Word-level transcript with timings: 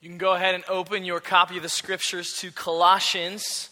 You 0.00 0.08
can 0.08 0.18
go 0.18 0.32
ahead 0.32 0.54
and 0.54 0.62
open 0.68 1.04
your 1.04 1.18
copy 1.18 1.56
of 1.56 1.64
the 1.64 1.68
scriptures 1.68 2.34
to 2.34 2.52
Colossians, 2.52 3.68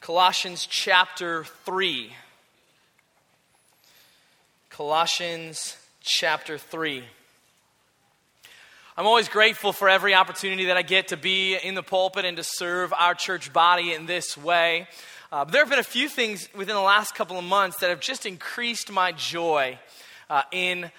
Colossians 0.00 0.64
chapter 0.64 1.44
3. 1.44 2.14
Colossians 4.70 5.76
chapter 6.00 6.56
3. 6.56 7.04
I'm 8.96 9.06
always 9.06 9.28
grateful 9.28 9.74
for 9.74 9.90
every 9.90 10.14
opportunity 10.14 10.64
that 10.64 10.78
I 10.78 10.82
get 10.82 11.08
to 11.08 11.18
be 11.18 11.56
in 11.56 11.74
the 11.74 11.82
pulpit 11.82 12.24
and 12.24 12.38
to 12.38 12.42
serve 12.42 12.94
our 12.94 13.14
church 13.14 13.52
body 13.52 13.92
in 13.92 14.06
this 14.06 14.34
way. 14.34 14.88
Uh, 15.30 15.44
there 15.44 15.60
have 15.60 15.68
been 15.68 15.78
a 15.78 15.82
few 15.82 16.08
things 16.08 16.48
within 16.56 16.74
the 16.74 16.80
last 16.80 17.14
couple 17.14 17.38
of 17.38 17.44
months 17.44 17.80
that 17.80 17.90
have 17.90 18.00
just 18.00 18.24
increased 18.24 18.90
my 18.90 19.12
joy 19.12 19.78
uh, 20.30 20.40
in 20.52 20.90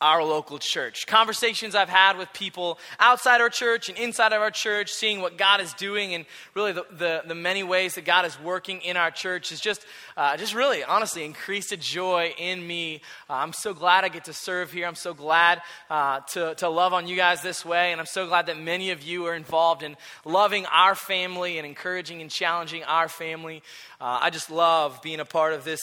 our 0.00 0.22
local 0.22 0.58
church. 0.58 1.06
Conversations 1.06 1.74
I've 1.74 1.88
had 1.88 2.18
with 2.18 2.30
people 2.34 2.78
outside 3.00 3.40
our 3.40 3.48
church 3.48 3.88
and 3.88 3.96
inside 3.96 4.34
of 4.34 4.42
our 4.42 4.50
church, 4.50 4.92
seeing 4.92 5.22
what 5.22 5.38
God 5.38 5.62
is 5.62 5.72
doing 5.72 6.12
and 6.12 6.26
really 6.54 6.72
the, 6.72 6.84
the, 6.90 7.22
the 7.26 7.34
many 7.34 7.62
ways 7.62 7.94
that 7.94 8.04
God 8.04 8.26
is 8.26 8.38
working 8.38 8.82
in 8.82 8.98
our 8.98 9.10
church 9.10 9.52
is 9.52 9.60
just, 9.60 9.86
uh, 10.18 10.36
just 10.36 10.54
really, 10.54 10.84
honestly, 10.84 11.24
increased 11.24 11.72
a 11.72 11.78
joy 11.78 12.34
in 12.36 12.66
me. 12.66 13.00
Uh, 13.30 13.34
I'm 13.34 13.54
so 13.54 13.72
glad 13.72 14.04
I 14.04 14.08
get 14.08 14.24
to 14.26 14.34
serve 14.34 14.70
here. 14.70 14.86
I'm 14.86 14.94
so 14.94 15.14
glad 15.14 15.62
uh, 15.88 16.20
to, 16.32 16.54
to 16.56 16.68
love 16.68 16.92
on 16.92 17.06
you 17.06 17.16
guys 17.16 17.40
this 17.40 17.64
way. 17.64 17.92
And 17.92 18.00
I'm 18.00 18.06
so 18.06 18.26
glad 18.26 18.46
that 18.46 18.60
many 18.60 18.90
of 18.90 19.02
you 19.02 19.24
are 19.26 19.34
involved 19.34 19.82
in 19.82 19.96
loving 20.26 20.66
our 20.66 20.94
family 20.94 21.56
and 21.56 21.66
encouraging 21.66 22.20
and 22.20 22.30
challenging 22.30 22.84
our 22.84 23.08
family. 23.08 23.62
Uh, 23.98 24.18
I 24.20 24.28
just 24.28 24.50
love 24.50 25.00
being 25.00 25.20
a 25.20 25.24
part 25.24 25.54
of 25.54 25.64
this, 25.64 25.80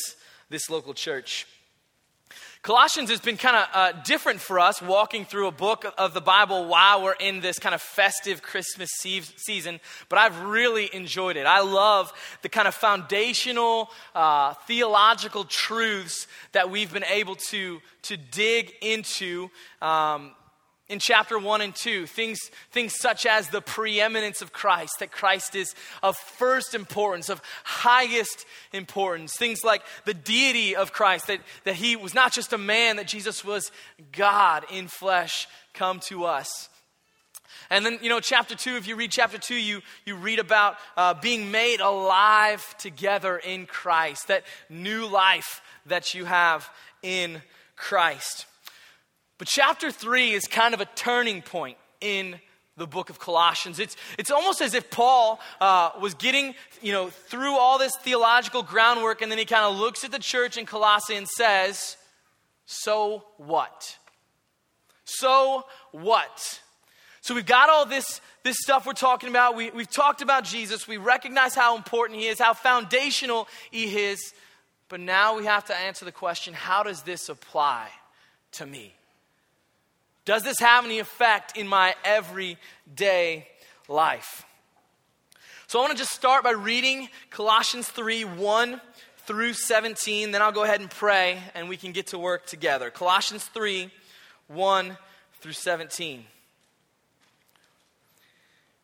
this 0.52 0.70
local 0.70 0.94
church. 0.94 1.48
Colossians 2.63 3.09
has 3.09 3.20
been 3.20 3.35
kind 3.35 3.58
of 3.58 3.67
uh, 3.73 3.91
different 4.03 4.40
for 4.40 4.58
us 4.58 4.81
walking 4.81 5.26
through 5.26 5.48
a 5.48 5.52
book 5.52 5.85
of 5.98 6.13
the 6.13 6.22
Bible 6.22 6.66
while 6.66 7.03
we're 7.03 7.12
in 7.12 7.41
this 7.41 7.59
kind 7.59 7.76
of 7.76 7.81
festive 7.81 8.41
Christmas 8.41 8.89
season, 8.94 9.81
but 10.08 10.17
I've 10.17 10.39
really 10.44 10.89
enjoyed 10.95 11.36
it. 11.36 11.45
I 11.45 11.59
love 11.59 12.13
the 12.42 12.47
kind 12.47 12.66
of 12.66 12.73
foundational 12.73 13.89
uh, 14.16 14.53
theological 14.66 15.44
truths 15.44 16.25
that 16.53 16.70
we've 16.70 16.94
been 16.94 17.03
able 17.03 17.36
to, 17.50 17.81
to 18.03 18.16
dig 18.16 18.72
into. 18.81 19.50
Um, 19.81 20.31
in 20.89 21.00
chapter 21.00 21.39
1 21.39 21.62
and 21.62 21.73
2 21.76 22.06
things, 22.06 22.39
things 22.72 22.94
such 23.00 23.26
as 23.26 23.50
the 23.50 23.62
preeminence 23.62 24.42
of 24.42 24.53
christ 24.53 24.94
that 25.00 25.12
christ 25.12 25.56
is 25.56 25.73
of 26.02 26.17
first 26.17 26.76
importance 26.76 27.30
of 27.30 27.42
highest 27.64 28.45
importance 28.73 29.36
things 29.36 29.64
like 29.64 29.81
the 30.06 30.14
deity 30.14 30.76
of 30.76 30.94
christ 30.94 31.28
that, 31.28 31.39
that 31.64 31.76
he 31.76 31.95
was 31.95 32.14
not 32.14 32.31
just 32.31 32.54
a 32.54 32.58
man 32.58 32.98
that 32.98 33.08
jesus 33.08 33.44
was 33.44 33.72
god 34.11 34.66
in 34.72 34.88
flesh 34.88 35.48
come 35.73 36.00
to 36.00 36.26
us 36.26 36.70
and 37.70 37.86
then, 37.86 38.00
you 38.02 38.09
know, 38.09 38.20
chapter 38.20 38.56
two, 38.56 38.76
if 38.76 38.88
you 38.88 38.95
read 38.95 39.11
chapter 39.11 39.38
two, 39.38 39.56
you, 39.56 39.81
you 40.06 40.16
read 40.16 40.39
about 40.39 40.78
uh, 40.98 41.14
being 41.16 41.50
made 41.50 41.80
alive 41.80 42.64
together 42.78 43.38
in 43.38 43.66
Christ, 43.66 44.28
that 44.28 44.44
new 44.70 45.08
life 45.08 45.61
that 45.86 46.14
you 46.14 46.26
have 46.26 46.70
in 47.02 47.42
Christ. 47.76 48.45
But 49.44 49.49
chapter 49.49 49.91
3 49.91 50.31
is 50.31 50.47
kind 50.47 50.73
of 50.73 50.80
a 50.80 50.86
turning 50.95 51.41
point 51.41 51.75
in 51.99 52.39
the 52.77 52.88
book 52.88 53.09
of 53.09 53.19
Colossians. 53.19 53.77
It's, 53.77 53.97
it's 54.17 54.31
almost 54.31 54.61
as 54.61 54.73
if 54.73 54.89
Paul 54.89 55.38
uh, 55.59 55.89
was 55.99 56.13
getting 56.13 56.55
you 56.81 56.94
know, 56.94 57.09
through 57.09 57.58
all 57.58 57.77
this 57.77 57.91
theological 58.03 58.64
groundwork, 58.64 59.21
and 59.21 59.30
then 59.30 59.38
he 59.38 59.44
kind 59.44 59.66
of 59.66 59.77
looks 59.77 60.05
at 60.05 60.14
the 60.14 60.19
church 60.19 60.55
in 60.55 60.66
Colossae 60.66 61.17
and 61.17 61.27
says, 61.27 61.97
So 62.66 63.25
what? 63.36 63.97
So 65.03 65.66
what? 65.91 66.61
So 67.19 67.36
we've 67.36 67.45
got 67.45 67.69
all 67.69 67.86
this, 67.86 68.21
this 68.44 68.55
stuff 68.61 68.86
we're 68.86 68.94
talking 68.94 69.27
about. 69.27 69.58
We, 69.58 69.71
we've 69.71 69.91
talked 69.91 70.21
about 70.21 70.45
Jesus. 70.45 70.88
We 70.88 70.95
recognize 70.95 71.53
how 71.53 71.75
important 71.75 72.17
he 72.17 72.27
is, 72.27 72.39
how 72.39 72.53
foundational 72.53 73.49
he 73.71 73.94
is. 73.94 74.33
But 74.88 75.02
now 75.02 75.36
we 75.36 75.44
have 75.44 75.66
to 75.66 75.75
answer 75.75 76.05
the 76.05 76.14
question 76.14 76.53
how 76.53 76.83
does 76.83 77.02
this 77.02 77.27
apply 77.27 77.89
to 78.53 78.65
me? 78.65 78.93
Does 80.26 80.44
this 80.44 80.60
have 80.60 80.86
any 80.86 81.00
effect 81.00 81.58
in 81.58 81.67
my 81.67 81.95
everyday 82.06 83.48
life? 83.88 84.45
So 85.67 85.80
I 85.80 85.82
want 85.82 85.92
to 85.92 85.98
just 85.98 86.14
start 86.14 86.44
by 86.44 86.52
reading 86.52 87.10
Colossians 87.30 87.89
3 87.89 88.23
1 88.23 88.82
through 89.26 89.54
17. 89.54 90.32
Then 90.32 90.42
I'll 90.42 90.52
go 90.52 90.64
ahead 90.64 90.80
and 90.82 90.89
pray 90.89 91.39
and 91.56 91.67
we 91.67 91.78
can 91.78 91.92
get 91.92 92.08
to 92.08 92.20
work 92.20 92.45
together. 92.45 92.89
Colossians 92.89 93.44
3 93.45 93.92
1 94.48 94.98
through 95.42 95.54
17. 95.54 96.26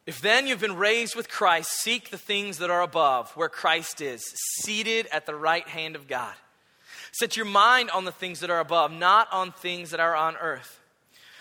If 0.06 0.22
then 0.22 0.48
you've 0.48 0.60
been 0.60 0.76
raised 0.76 1.16
with 1.16 1.30
Christ, 1.30 1.70
seek 1.72 2.10
the 2.10 2.18
things 2.18 2.58
that 2.58 2.72
are 2.72 2.82
above, 2.82 3.32
where 3.38 3.48
Christ 3.48 4.02
is, 4.02 4.24
seated 4.62 5.08
at 5.12 5.28
the 5.28 5.36
right 5.36 5.68
hand 5.68 5.96
of 5.96 6.08
God. 6.08 6.34
Set 7.12 7.38
your 7.38 7.46
mind 7.46 7.92
on 7.92 8.06
the 8.06 8.12
things 8.12 8.40
that 8.40 8.50
are 8.50 8.60
above, 8.60 8.92
not 8.92 9.32
on 9.32 9.52
things 9.52 9.92
that 9.92 10.00
are 10.00 10.16
on 10.16 10.36
earth. 10.38 10.79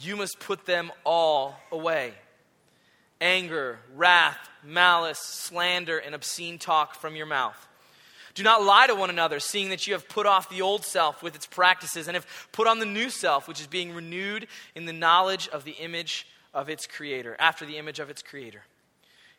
you 0.00 0.16
must 0.16 0.40
put 0.40 0.66
them 0.66 0.90
all 1.04 1.56
away 1.70 2.14
anger, 3.22 3.78
wrath, 3.94 4.48
malice, 4.64 5.20
slander, 5.20 5.96
and 5.96 6.14
obscene 6.14 6.58
talk 6.58 6.96
from 6.96 7.14
your 7.14 7.26
mouth. 7.26 7.68
Do 8.34 8.42
not 8.42 8.64
lie 8.64 8.88
to 8.88 8.94
one 8.94 9.10
another, 9.10 9.38
seeing 9.38 9.68
that 9.68 9.86
you 9.86 9.92
have 9.92 10.08
put 10.08 10.26
off 10.26 10.48
the 10.48 10.62
old 10.62 10.84
self 10.84 11.22
with 11.22 11.36
its 11.36 11.46
practices 11.46 12.08
and 12.08 12.16
have 12.16 12.26
put 12.50 12.66
on 12.66 12.80
the 12.80 12.86
new 12.86 13.10
self, 13.10 13.46
which 13.46 13.60
is 13.60 13.66
being 13.66 13.94
renewed 13.94 14.48
in 14.74 14.86
the 14.86 14.92
knowledge 14.92 15.48
of 15.48 15.64
the 15.64 15.72
image 15.72 16.26
of 16.52 16.68
its 16.68 16.86
creator, 16.86 17.36
after 17.38 17.64
the 17.64 17.76
image 17.76 18.00
of 18.00 18.10
its 18.10 18.22
creator. 18.22 18.62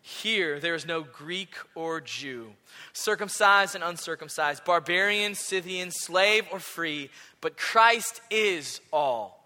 Here 0.01 0.59
there 0.59 0.75
is 0.75 0.85
no 0.85 1.01
Greek 1.01 1.55
or 1.75 2.01
Jew, 2.01 2.53
circumcised 2.93 3.75
and 3.75 3.83
uncircumcised, 3.83 4.63
barbarian, 4.63 5.33
Scythian, 5.33 5.91
slave 5.91 6.45
or 6.51 6.59
free, 6.59 7.09
but 7.41 7.57
Christ 7.57 8.21
is 8.29 8.79
all 8.91 9.42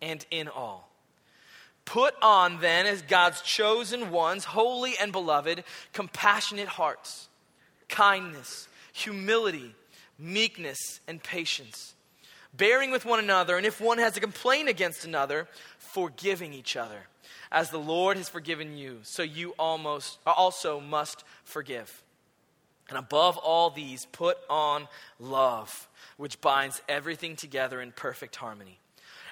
and 0.00 0.24
in 0.30 0.48
all. 0.48 0.88
Put 1.84 2.14
on 2.20 2.60
then, 2.60 2.84
as 2.84 3.00
God's 3.02 3.40
chosen 3.42 4.10
ones, 4.10 4.44
holy 4.44 4.94
and 5.00 5.12
beloved, 5.12 5.62
compassionate 5.92 6.66
hearts, 6.66 7.28
kindness, 7.88 8.68
humility, 8.92 9.72
meekness, 10.18 11.00
and 11.06 11.22
patience, 11.22 11.94
bearing 12.56 12.90
with 12.90 13.04
one 13.04 13.20
another, 13.20 13.56
and 13.56 13.64
if 13.64 13.80
one 13.80 13.98
has 13.98 14.16
a 14.16 14.20
complaint 14.20 14.68
against 14.68 15.04
another, 15.04 15.46
forgiving 15.78 16.52
each 16.52 16.76
other. 16.76 17.06
As 17.52 17.70
the 17.70 17.78
Lord 17.78 18.16
has 18.16 18.28
forgiven 18.28 18.76
you, 18.76 18.98
so 19.02 19.22
you 19.22 19.54
almost 19.56 20.18
also 20.26 20.80
must 20.80 21.22
forgive. 21.44 22.02
And 22.88 22.98
above 22.98 23.36
all 23.36 23.70
these, 23.70 24.06
put 24.06 24.38
on 24.50 24.88
love, 25.20 25.88
which 26.16 26.40
binds 26.40 26.82
everything 26.88 27.36
together 27.36 27.80
in 27.80 27.92
perfect 27.92 28.34
harmony 28.34 28.80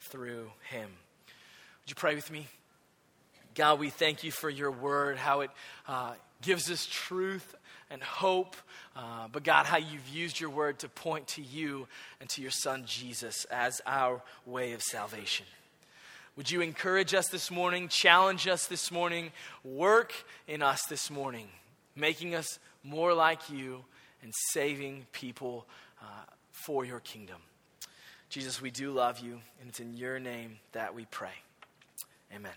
through 0.00 0.50
him. 0.70 0.90
Would 1.82 1.90
you 1.90 1.94
pray 1.94 2.14
with 2.14 2.30
me? 2.30 2.46
God, 3.54 3.80
we 3.80 3.90
thank 3.90 4.22
you 4.22 4.30
for 4.30 4.48
your 4.48 4.70
word, 4.70 5.16
how 5.16 5.40
it 5.40 5.50
uh, 5.88 6.12
gives 6.42 6.70
us 6.70 6.86
truth 6.86 7.56
and 7.90 8.02
hope. 8.02 8.56
Uh, 8.94 9.28
but 9.32 9.42
God, 9.42 9.66
how 9.66 9.78
you've 9.78 10.08
used 10.08 10.38
your 10.38 10.50
word 10.50 10.78
to 10.80 10.88
point 10.88 11.26
to 11.28 11.42
you 11.42 11.88
and 12.20 12.28
to 12.30 12.42
your 12.42 12.50
son 12.50 12.84
Jesus 12.86 13.46
as 13.50 13.80
our 13.86 14.22
way 14.46 14.72
of 14.72 14.82
salvation. 14.82 15.46
Would 16.36 16.50
you 16.52 16.60
encourage 16.60 17.14
us 17.14 17.28
this 17.28 17.50
morning, 17.50 17.88
challenge 17.88 18.46
us 18.46 18.66
this 18.68 18.92
morning, 18.92 19.32
work 19.64 20.12
in 20.46 20.62
us 20.62 20.84
this 20.88 21.10
morning, 21.10 21.48
making 21.96 22.36
us 22.36 22.60
more 22.84 23.12
like 23.12 23.50
you 23.50 23.84
and 24.22 24.32
saving 24.52 25.06
people 25.10 25.66
uh, 26.00 26.04
for 26.52 26.84
your 26.84 27.00
kingdom? 27.00 27.38
Jesus, 28.28 28.60
we 28.60 28.70
do 28.70 28.90
love 28.90 29.20
you, 29.20 29.40
and 29.60 29.70
it's 29.70 29.80
in 29.80 29.96
your 29.96 30.18
name 30.18 30.58
that 30.72 30.94
we 30.94 31.06
pray. 31.06 31.32
Amen. 32.34 32.52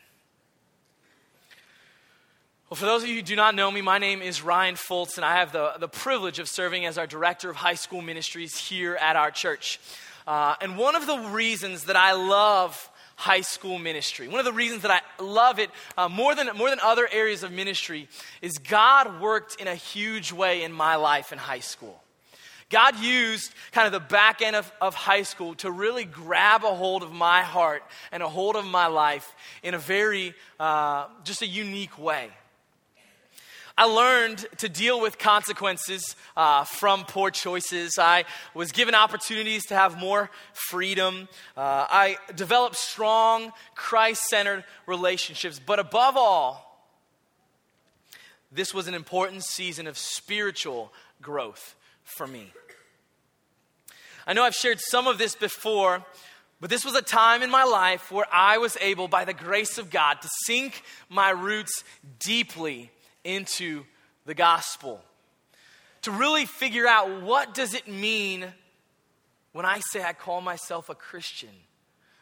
Well, 2.69 2.75
for 2.75 2.85
those 2.85 3.03
of 3.03 3.09
you 3.09 3.15
who 3.15 3.21
do 3.21 3.37
not 3.37 3.55
know 3.55 3.71
me, 3.71 3.81
my 3.81 3.97
name 3.97 4.21
is 4.21 4.41
Ryan 4.41 4.75
Fultz, 4.75 5.15
and 5.15 5.23
I 5.23 5.37
have 5.37 5.53
the, 5.53 5.73
the 5.79 5.87
privilege 5.87 6.39
of 6.39 6.49
serving 6.49 6.85
as 6.85 6.97
our 6.97 7.07
director 7.07 7.49
of 7.49 7.55
high 7.55 7.75
school 7.75 8.01
ministries 8.01 8.57
here 8.57 8.95
at 8.95 9.15
our 9.15 9.31
church. 9.31 9.79
Uh, 10.27 10.55
and 10.61 10.77
one 10.77 10.95
of 10.95 11.07
the 11.07 11.17
reasons 11.31 11.85
that 11.85 11.95
I 11.95 12.13
love 12.13 12.89
high 13.15 13.41
school 13.41 13.77
ministry, 13.77 14.27
one 14.27 14.39
of 14.39 14.45
the 14.45 14.53
reasons 14.53 14.81
that 14.81 14.91
I 14.91 15.23
love 15.23 15.59
it 15.59 15.69
uh, 15.97 16.09
more, 16.09 16.35
than, 16.35 16.49
more 16.57 16.69
than 16.69 16.79
other 16.81 17.07
areas 17.11 17.43
of 17.43 17.51
ministry, 17.51 18.09
is 18.41 18.57
God 18.57 19.21
worked 19.21 19.61
in 19.61 19.67
a 19.67 19.75
huge 19.75 20.33
way 20.33 20.63
in 20.63 20.73
my 20.73 20.95
life 20.95 21.31
in 21.31 21.37
high 21.37 21.59
school. 21.59 22.01
God 22.71 22.97
used 22.99 23.53
kind 23.71 23.85
of 23.85 23.91
the 23.91 23.99
back 23.99 24.41
end 24.41 24.55
of, 24.55 24.71
of 24.81 24.95
high 24.95 25.23
school 25.23 25.53
to 25.55 25.69
really 25.69 26.05
grab 26.05 26.63
a 26.63 26.73
hold 26.73 27.03
of 27.03 27.11
my 27.11 27.43
heart 27.43 27.83
and 28.11 28.23
a 28.23 28.29
hold 28.29 28.55
of 28.55 28.65
my 28.65 28.87
life 28.87 29.35
in 29.61 29.73
a 29.73 29.77
very, 29.77 30.33
uh, 30.59 31.07
just 31.23 31.41
a 31.41 31.47
unique 31.47 31.99
way. 31.99 32.29
I 33.77 33.85
learned 33.85 34.45
to 34.57 34.69
deal 34.69 35.01
with 35.01 35.17
consequences 35.17 36.15
uh, 36.35 36.65
from 36.65 37.03
poor 37.05 37.31
choices. 37.31 37.97
I 37.97 38.25
was 38.53 38.71
given 38.71 38.95
opportunities 38.95 39.65
to 39.67 39.75
have 39.75 39.97
more 39.97 40.29
freedom. 40.53 41.27
Uh, 41.55 41.87
I 41.89 42.17
developed 42.35 42.75
strong, 42.75 43.51
Christ 43.75 44.23
centered 44.25 44.65
relationships. 44.85 45.59
But 45.59 45.79
above 45.79 46.17
all, 46.17 46.85
this 48.51 48.73
was 48.73 48.87
an 48.87 48.93
important 48.93 49.43
season 49.43 49.87
of 49.87 49.97
spiritual 49.97 50.91
growth 51.21 51.75
for 52.03 52.27
me. 52.27 52.51
I 54.31 54.33
know 54.33 54.43
I've 54.43 54.55
shared 54.55 54.79
some 54.79 55.07
of 55.07 55.17
this 55.17 55.35
before, 55.35 56.05
but 56.61 56.69
this 56.69 56.85
was 56.85 56.95
a 56.95 57.01
time 57.01 57.43
in 57.43 57.51
my 57.51 57.65
life 57.65 58.13
where 58.13 58.27
I 58.31 58.59
was 58.59 58.77
able, 58.79 59.09
by 59.09 59.25
the 59.25 59.33
grace 59.33 59.77
of 59.77 59.89
God, 59.89 60.21
to 60.21 60.29
sink 60.45 60.83
my 61.09 61.31
roots 61.31 61.83
deeply 62.17 62.91
into 63.25 63.83
the 64.25 64.33
gospel. 64.33 65.01
To 66.03 66.11
really 66.11 66.45
figure 66.45 66.87
out 66.87 67.23
what 67.23 67.53
does 67.53 67.73
it 67.73 67.89
mean 67.89 68.45
when 69.51 69.65
I 69.65 69.81
say 69.91 70.01
I 70.01 70.13
call 70.13 70.39
myself 70.39 70.87
a 70.87 70.95
Christian? 70.95 71.49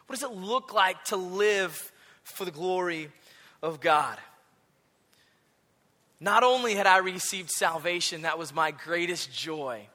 What 0.08 0.18
does 0.18 0.28
it 0.28 0.36
look 0.36 0.74
like 0.74 1.04
to 1.06 1.16
live 1.16 1.92
for 2.24 2.44
the 2.44 2.50
glory 2.50 3.12
of 3.62 3.82
God? 3.82 4.18
Not 6.20 6.42
only 6.42 6.74
had 6.74 6.88
I 6.88 6.98
received 6.98 7.52
salvation, 7.52 8.24
that 8.24 8.40
was 8.40 8.52
my 8.52 8.72
greatest 8.72 9.32
joy, 9.32 9.86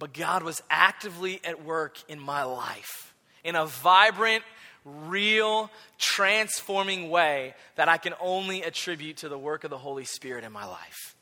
but 0.00 0.14
God 0.14 0.42
was 0.42 0.62
actively 0.70 1.40
at 1.44 1.62
work 1.62 1.98
in 2.08 2.18
my 2.18 2.42
life 2.42 3.14
in 3.44 3.54
a 3.54 3.66
vibrant, 3.66 4.42
real, 4.84 5.70
transforming 5.98 7.10
way 7.10 7.54
that 7.76 7.88
I 7.88 7.98
can 7.98 8.14
only 8.18 8.62
attribute 8.62 9.18
to 9.18 9.28
the 9.28 9.38
work 9.38 9.62
of 9.62 9.70
the 9.70 9.78
Holy 9.78 10.06
Spirit 10.06 10.42
in 10.42 10.52
my 10.52 10.64
life. 10.64 11.14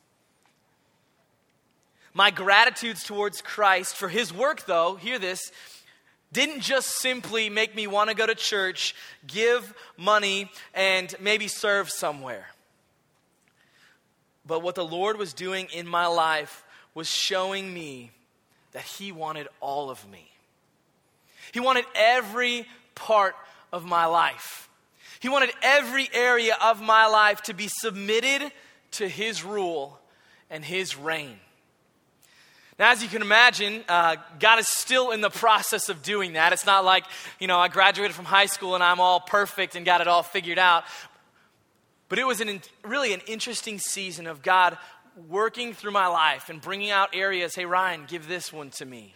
My 2.14 2.30
gratitudes 2.30 3.02
towards 3.02 3.42
Christ 3.42 3.96
for 3.96 4.08
his 4.08 4.32
work, 4.32 4.64
though, 4.66 4.94
hear 4.94 5.18
this, 5.18 5.50
didn't 6.32 6.60
just 6.60 7.00
simply 7.00 7.50
make 7.50 7.74
me 7.74 7.88
want 7.88 8.10
to 8.10 8.16
go 8.16 8.26
to 8.26 8.34
church, 8.36 8.94
give 9.26 9.74
money, 9.96 10.50
and 10.72 11.12
maybe 11.20 11.48
serve 11.48 11.90
somewhere. 11.90 12.46
But 14.46 14.62
what 14.62 14.76
the 14.76 14.84
Lord 14.84 15.18
was 15.18 15.32
doing 15.32 15.66
in 15.74 15.86
my 15.86 16.06
life 16.06 16.64
was 16.94 17.10
showing 17.10 17.74
me 17.74 18.12
that 18.78 18.84
He 18.84 19.10
wanted 19.10 19.48
all 19.60 19.90
of 19.90 20.08
me. 20.08 20.30
He 21.50 21.58
wanted 21.58 21.84
every 21.96 22.64
part 22.94 23.34
of 23.72 23.84
my 23.84 24.06
life. 24.06 24.68
He 25.18 25.28
wanted 25.28 25.50
every 25.62 26.08
area 26.12 26.56
of 26.62 26.80
my 26.80 27.08
life 27.08 27.42
to 27.42 27.54
be 27.54 27.66
submitted 27.66 28.52
to 28.92 29.08
His 29.08 29.42
rule 29.42 29.98
and 30.48 30.64
His 30.64 30.96
reign. 30.96 31.40
Now, 32.78 32.92
as 32.92 33.02
you 33.02 33.08
can 33.08 33.20
imagine, 33.20 33.82
uh, 33.88 34.14
God 34.38 34.60
is 34.60 34.68
still 34.68 35.10
in 35.10 35.22
the 35.22 35.30
process 35.30 35.88
of 35.88 36.04
doing 36.04 36.34
that. 36.34 36.52
It's 36.52 36.64
not 36.64 36.84
like, 36.84 37.02
you 37.40 37.48
know, 37.48 37.58
I 37.58 37.66
graduated 37.66 38.14
from 38.14 38.26
high 38.26 38.46
school 38.46 38.76
and 38.76 38.84
I'm 38.84 39.00
all 39.00 39.18
perfect 39.18 39.74
and 39.74 39.84
got 39.84 40.00
it 40.00 40.06
all 40.06 40.22
figured 40.22 40.60
out. 40.60 40.84
But 42.08 42.20
it 42.20 42.26
was 42.28 42.40
an, 42.40 42.60
really 42.84 43.12
an 43.12 43.22
interesting 43.26 43.80
season 43.80 44.28
of 44.28 44.40
God 44.40 44.78
working 45.28 45.74
through 45.74 45.90
my 45.90 46.06
life 46.06 46.48
and 46.48 46.60
bringing 46.60 46.90
out 46.90 47.14
areas. 47.14 47.54
Hey, 47.54 47.64
Ryan, 47.64 48.04
give 48.06 48.28
this 48.28 48.52
one 48.52 48.70
to 48.70 48.84
me. 48.84 49.14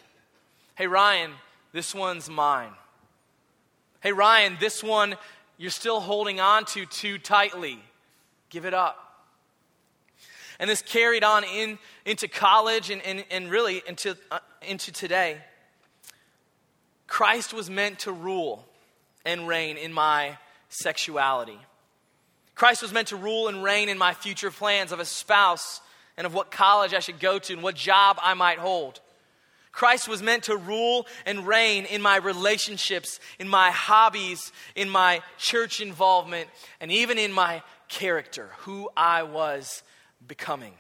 Hey, 0.75 0.87
Ryan, 0.87 1.33
this 1.73 1.95
one's 1.95 2.29
mine. 2.29 2.73
Hey, 4.01 4.13
Ryan, 4.13 4.57
this 4.59 4.83
one 4.83 5.17
you're 5.59 5.71
still 5.71 6.01
holding 6.01 6.41
on 6.41 6.65
to 6.67 6.87
too 6.87 7.19
tightly. 7.19 7.79
Give 8.51 8.65
it 8.65 8.75
up. 8.75 8.99
And 10.59 10.69
this 10.69 10.83
carried 10.83 11.25
on 11.25 11.45
in, 11.45 11.79
into 12.05 12.29
college 12.29 12.91
and, 12.91 13.01
and, 13.03 13.25
and 13.31 13.51
really 13.51 13.83
into, 13.87 14.17
uh, 14.31 14.39
into 14.67 14.93
today. 14.93 15.39
Christ 17.07 17.53
was 17.53 17.69
meant 17.69 18.01
to 18.01 18.13
rule 18.13 18.65
and 19.25 19.47
reign 19.47 19.77
in 19.77 19.93
my 19.93 20.39
sexuality. 20.69 21.59
Christ 22.55 22.83
was 22.83 22.93
meant 22.93 23.09
to 23.09 23.17
rule 23.17 23.49
and 23.49 23.63
reign 23.63 23.89
in 23.89 23.99
my 23.99 24.15
future 24.15 24.51
plans 24.51 24.93
of 24.93 25.01
a 25.01 25.05
spouse 25.05 25.81
and 26.17 26.27
of 26.27 26.35
what 26.35 26.51
college 26.51 26.95
I 26.95 27.01
should 27.01 27.21
go 27.21 27.39
to 27.39 27.53
and 27.53 27.63
what 27.63 27.75
job 27.75 28.19
I 28.23 28.35
might 28.35 28.59
hold. 28.59 29.01
Christ 29.73 30.07
was 30.07 30.23
meant 30.23 30.45
to 30.45 30.57
rule 30.57 31.07
and 31.25 31.47
reign 31.47 31.87
in 31.87 32.03
my 32.03 32.17
relationships, 32.17 33.19
in 33.39 33.49
my 33.49 33.71
hobbies, 33.71 34.53
in 34.75 34.91
my 34.91 35.23
church 35.39 35.81
involvement, 35.81 36.49
and 36.81 36.93
even 36.93 37.17
in 37.17 37.33
my 37.33 37.63
character, 37.89 38.51
who 38.59 38.91
I 38.97 39.23
was 39.23 39.83
becoming. 40.27 40.75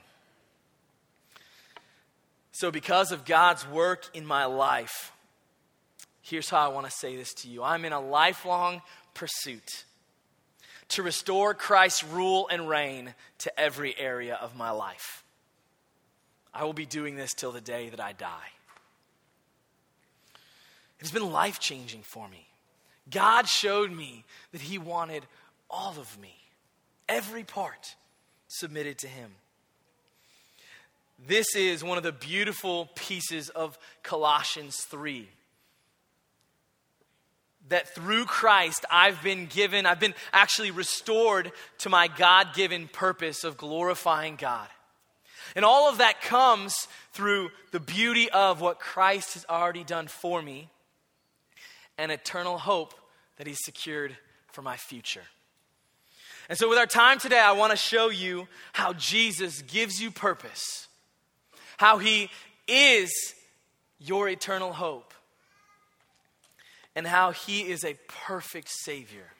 So, 2.53 2.71
because 2.71 3.13
of 3.13 3.25
God's 3.25 3.67
work 3.67 4.11
in 4.13 4.27
my 4.27 4.45
life, 4.45 5.13
here's 6.21 6.51
how 6.51 6.59
I 6.59 6.69
want 6.69 6.85
to 6.85 6.93
say 6.93 7.17
this 7.17 7.33
to 7.35 7.49
you 7.49 7.63
I'm 7.63 7.87
in 7.87 7.95
a 7.95 8.01
lifelong 8.01 8.83
pursuit 9.15 9.85
to 10.93 11.03
restore 11.03 11.55
Christ's 11.55 12.05
rule 12.05 12.49
and 12.51 12.69
reign 12.69 13.15
to 13.39 13.61
every 13.61 13.99
area 13.99 14.39
of 14.41 14.57
my 14.57 14.71
life. 14.71 15.25
I 16.55 16.65
will 16.65 16.73
be 16.73 16.87
doing 16.87 17.17
this 17.17 17.33
till 17.33 17.53
the 17.53 17.61
day 17.61 17.89
that 17.89 18.01
I 18.01 18.13
die. 18.13 18.51
It's 21.01 21.11
been 21.11 21.33
life 21.33 21.59
changing 21.59 22.03
for 22.03 22.29
me. 22.29 22.47
God 23.11 23.49
showed 23.49 23.91
me 23.91 24.25
that 24.53 24.61
He 24.61 24.79
wanted 24.79 25.25
all 25.69 25.95
of 25.99 26.21
me, 26.21 26.35
every 27.09 27.43
part 27.43 27.97
submitted 28.49 28.99
to 28.99 29.09
Him. 29.09 29.33
This 31.27 31.55
is 31.57 31.83
one 31.83 31.99
of 31.99 32.05
the 32.05 32.13
beautiful 32.13 32.91
pieces 32.95 33.49
of 33.49 33.79
Colossians 34.03 34.77
3. 34.83 35.29
That 37.73 37.95
through 37.95 38.27
Christ, 38.27 38.85
I've 38.91 39.23
been 39.23 39.47
given, 39.47 39.87
I've 39.87 39.99
been 39.99 40.13
actually 40.31 40.71
restored 40.71 41.53
to 41.79 41.89
my 41.89 42.07
God 42.07 42.49
given 42.55 42.87
purpose 42.87 43.45
of 43.45 43.57
glorifying 43.57 44.37
God. 44.37 44.69
And 45.57 45.65
all 45.65 45.89
of 45.89 45.97
that 45.97 46.21
comes 46.21 46.87
through 47.13 47.51
the 47.71 47.81
beauty 47.81 48.31
of 48.31 48.61
what 48.61 48.79
Christ 48.79 49.33
has 49.35 49.47
already 49.49 49.85
done 49.85 50.07
for 50.07 50.43
me 50.43 50.69
and 51.97 52.13
eternal 52.13 52.59
hope 52.59 52.93
that 53.39 53.47
He's 53.47 53.65
secured 53.65 54.19
for 54.49 54.61
my 54.61 54.77
future. 54.77 55.25
And 56.51 56.59
so, 56.59 56.69
with 56.69 56.77
our 56.77 56.87
time 56.87 57.19
today, 57.19 57.41
I 57.41 57.53
want 57.53 57.71
to 57.71 57.77
show 57.79 58.11
you 58.11 58.49
how 58.75 58.93
Jesus 58.93 59.63
gives 59.63 59.99
you 59.99 60.11
purpose, 60.11 60.89
how 61.79 61.97
He 61.97 62.29
is 62.69 63.35
your 63.99 64.29
eternal 64.29 64.75
hope, 64.75 65.15
and 66.95 67.07
how 67.07 67.33
He 67.33 67.61
is 67.61 67.85
a 67.85 67.97
perfect 68.27 68.69
Savior, 68.69 69.33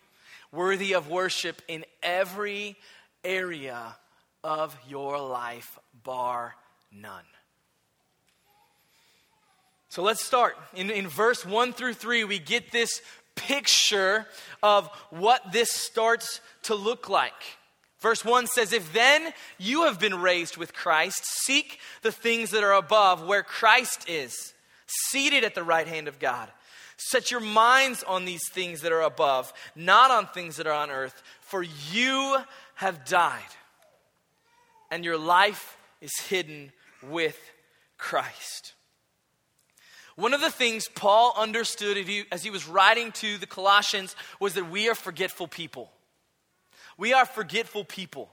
worthy 0.51 0.95
of 0.95 1.09
worship 1.09 1.63
in 1.69 1.85
every 2.03 2.77
area 3.25 3.97
of 4.45 4.77
your 4.89 5.19
life, 5.19 5.79
bar 6.05 6.55
none. 6.91 7.25
So 9.89 10.03
let's 10.03 10.25
start. 10.25 10.57
In, 10.75 10.91
in 10.91 11.07
verse 11.07 11.45
1 11.45 11.75
through 11.75 11.95
3, 11.95 12.25
we 12.25 12.39
get 12.39 12.73
this 12.73 13.03
picture 13.35 14.27
of 14.63 14.89
what 15.11 15.53
this 15.53 15.71
starts 15.71 16.41
to 16.63 16.75
look 16.75 17.09
like. 17.09 17.33
Verse 18.01 18.25
1 18.25 18.47
says, 18.47 18.73
If 18.73 18.93
then 18.93 19.33
you 19.59 19.85
have 19.85 20.01
been 20.01 20.21
raised 20.21 20.57
with 20.57 20.73
Christ, 20.73 21.23
seek 21.45 21.79
the 22.03 22.11
things 22.11 22.51
that 22.51 22.65
are 22.65 22.73
above, 22.73 23.25
where 23.27 23.43
Christ 23.43 24.09
is, 24.09 24.55
seated 24.87 25.45
at 25.45 25.55
the 25.55 25.63
right 25.63 25.87
hand 25.87 26.09
of 26.09 26.19
God. 26.19 26.51
Set 26.97 27.31
your 27.31 27.41
minds 27.41 28.03
on 28.03 28.25
these 28.25 28.49
things 28.51 28.81
that 28.83 28.93
are 28.93 29.03
above, 29.03 29.53
not 29.75 30.11
on 30.11 30.27
things 30.27 30.57
that 30.57 30.67
are 30.67 30.73
on 30.73 30.91
earth, 30.91 31.23
for 31.41 31.63
you 31.93 32.39
have 32.75 33.05
died, 33.05 33.41
and 34.91 35.05
your 35.05 35.19
life 35.19 35.77
is 36.01 36.13
hidden 36.29 36.73
with 37.03 37.39
Christ. 37.99 38.75
One 40.17 40.35
of 40.35 40.41
the 40.41 40.51
things 40.51 40.89
Paul 40.89 41.33
understood 41.37 41.97
as 42.31 42.43
he 42.43 42.51
was 42.51 42.69
writing 42.69 43.13
to 43.13 43.39
the 43.39 43.47
Colossians 43.47 44.15
was 44.39 44.55
that 44.55 44.71
we 44.71 44.89
are 44.89 44.95
forgetful 44.95 45.49
people. 45.49 45.91
We 46.99 47.15
are 47.15 47.25
forgetful 47.25 47.85
people. 47.85 48.29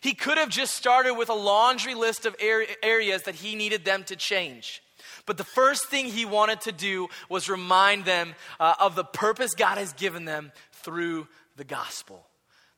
He 0.00 0.14
could 0.14 0.38
have 0.38 0.48
just 0.48 0.74
started 0.74 1.14
with 1.14 1.28
a 1.28 1.34
laundry 1.34 1.94
list 1.94 2.26
of 2.26 2.36
areas 2.40 3.22
that 3.22 3.34
he 3.34 3.54
needed 3.54 3.84
them 3.84 4.04
to 4.04 4.16
change. 4.16 4.82
But 5.26 5.38
the 5.38 5.44
first 5.44 5.88
thing 5.88 6.06
he 6.06 6.24
wanted 6.24 6.60
to 6.62 6.72
do 6.72 7.08
was 7.28 7.48
remind 7.48 8.04
them 8.04 8.34
uh, 8.60 8.74
of 8.78 8.94
the 8.94 9.04
purpose 9.04 9.54
God 9.54 9.78
has 9.78 9.92
given 9.94 10.24
them 10.24 10.52
through 10.72 11.28
the 11.56 11.64
gospel, 11.64 12.26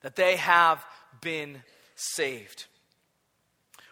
that 0.02 0.16
they 0.16 0.36
have 0.36 0.84
been 1.20 1.62
saved. 1.96 2.66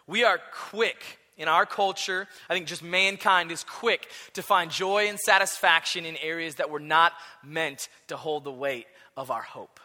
We 0.07 0.25
are 0.25 0.39
quick 0.53 1.19
in 1.37 1.49
our 1.49 1.67
culture, 1.67 2.29
I 2.49 2.55
think 2.55 2.67
just 2.67 2.83
mankind 2.83 3.51
is 3.51 3.65
quick 3.65 4.09
to 4.35 4.43
find 4.43 4.71
joy 4.71 5.09
and 5.09 5.19
satisfaction 5.19 6.05
in 6.05 6.17
areas 6.19 6.57
that 6.57 6.71
were 6.71 6.81
not 6.81 7.13
meant 7.43 7.89
to 8.07 8.17
hold 8.17 8.45
the 8.45 8.53
weight 8.53 8.87
of 9.17 9.31
our 9.31 9.43
hope. 9.43 9.81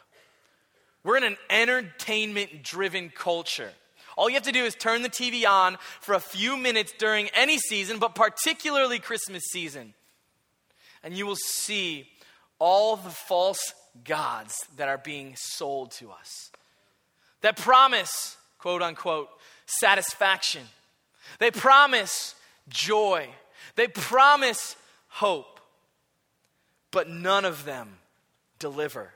We're 1.03 1.17
in 1.17 1.23
an 1.23 1.38
entertainment 1.49 2.61
driven 2.61 3.09
culture. 3.09 3.71
All 4.19 4.29
you 4.29 4.35
have 4.35 4.43
to 4.43 4.51
do 4.51 4.65
is 4.65 4.75
turn 4.75 5.01
the 5.01 5.09
TV 5.09 5.47
on 5.49 5.77
for 6.01 6.13
a 6.13 6.19
few 6.19 6.57
minutes 6.57 6.91
during 6.99 7.29
any 7.29 7.57
season, 7.57 7.99
but 7.99 8.15
particularly 8.15 8.99
Christmas 8.99 9.43
season, 9.49 9.93
and 11.01 11.13
you 11.13 11.25
will 11.25 11.38
see 11.38 12.05
all 12.59 12.97
the 12.97 13.11
false 13.11 13.73
gods 14.03 14.57
that 14.75 14.89
are 14.89 14.97
being 14.97 15.35
sold 15.38 15.91
to 15.91 16.11
us. 16.11 16.51
That 17.39 17.55
promise, 17.55 18.35
quote 18.57 18.81
unquote, 18.81 19.29
satisfaction. 19.65 20.63
They 21.39 21.49
promise 21.49 22.35
joy, 22.67 23.29
they 23.77 23.88
promise 23.88 24.75
hope, 25.07 25.61
but 26.91 27.09
none 27.09 27.45
of 27.45 27.63
them 27.63 27.99
deliver. 28.59 29.13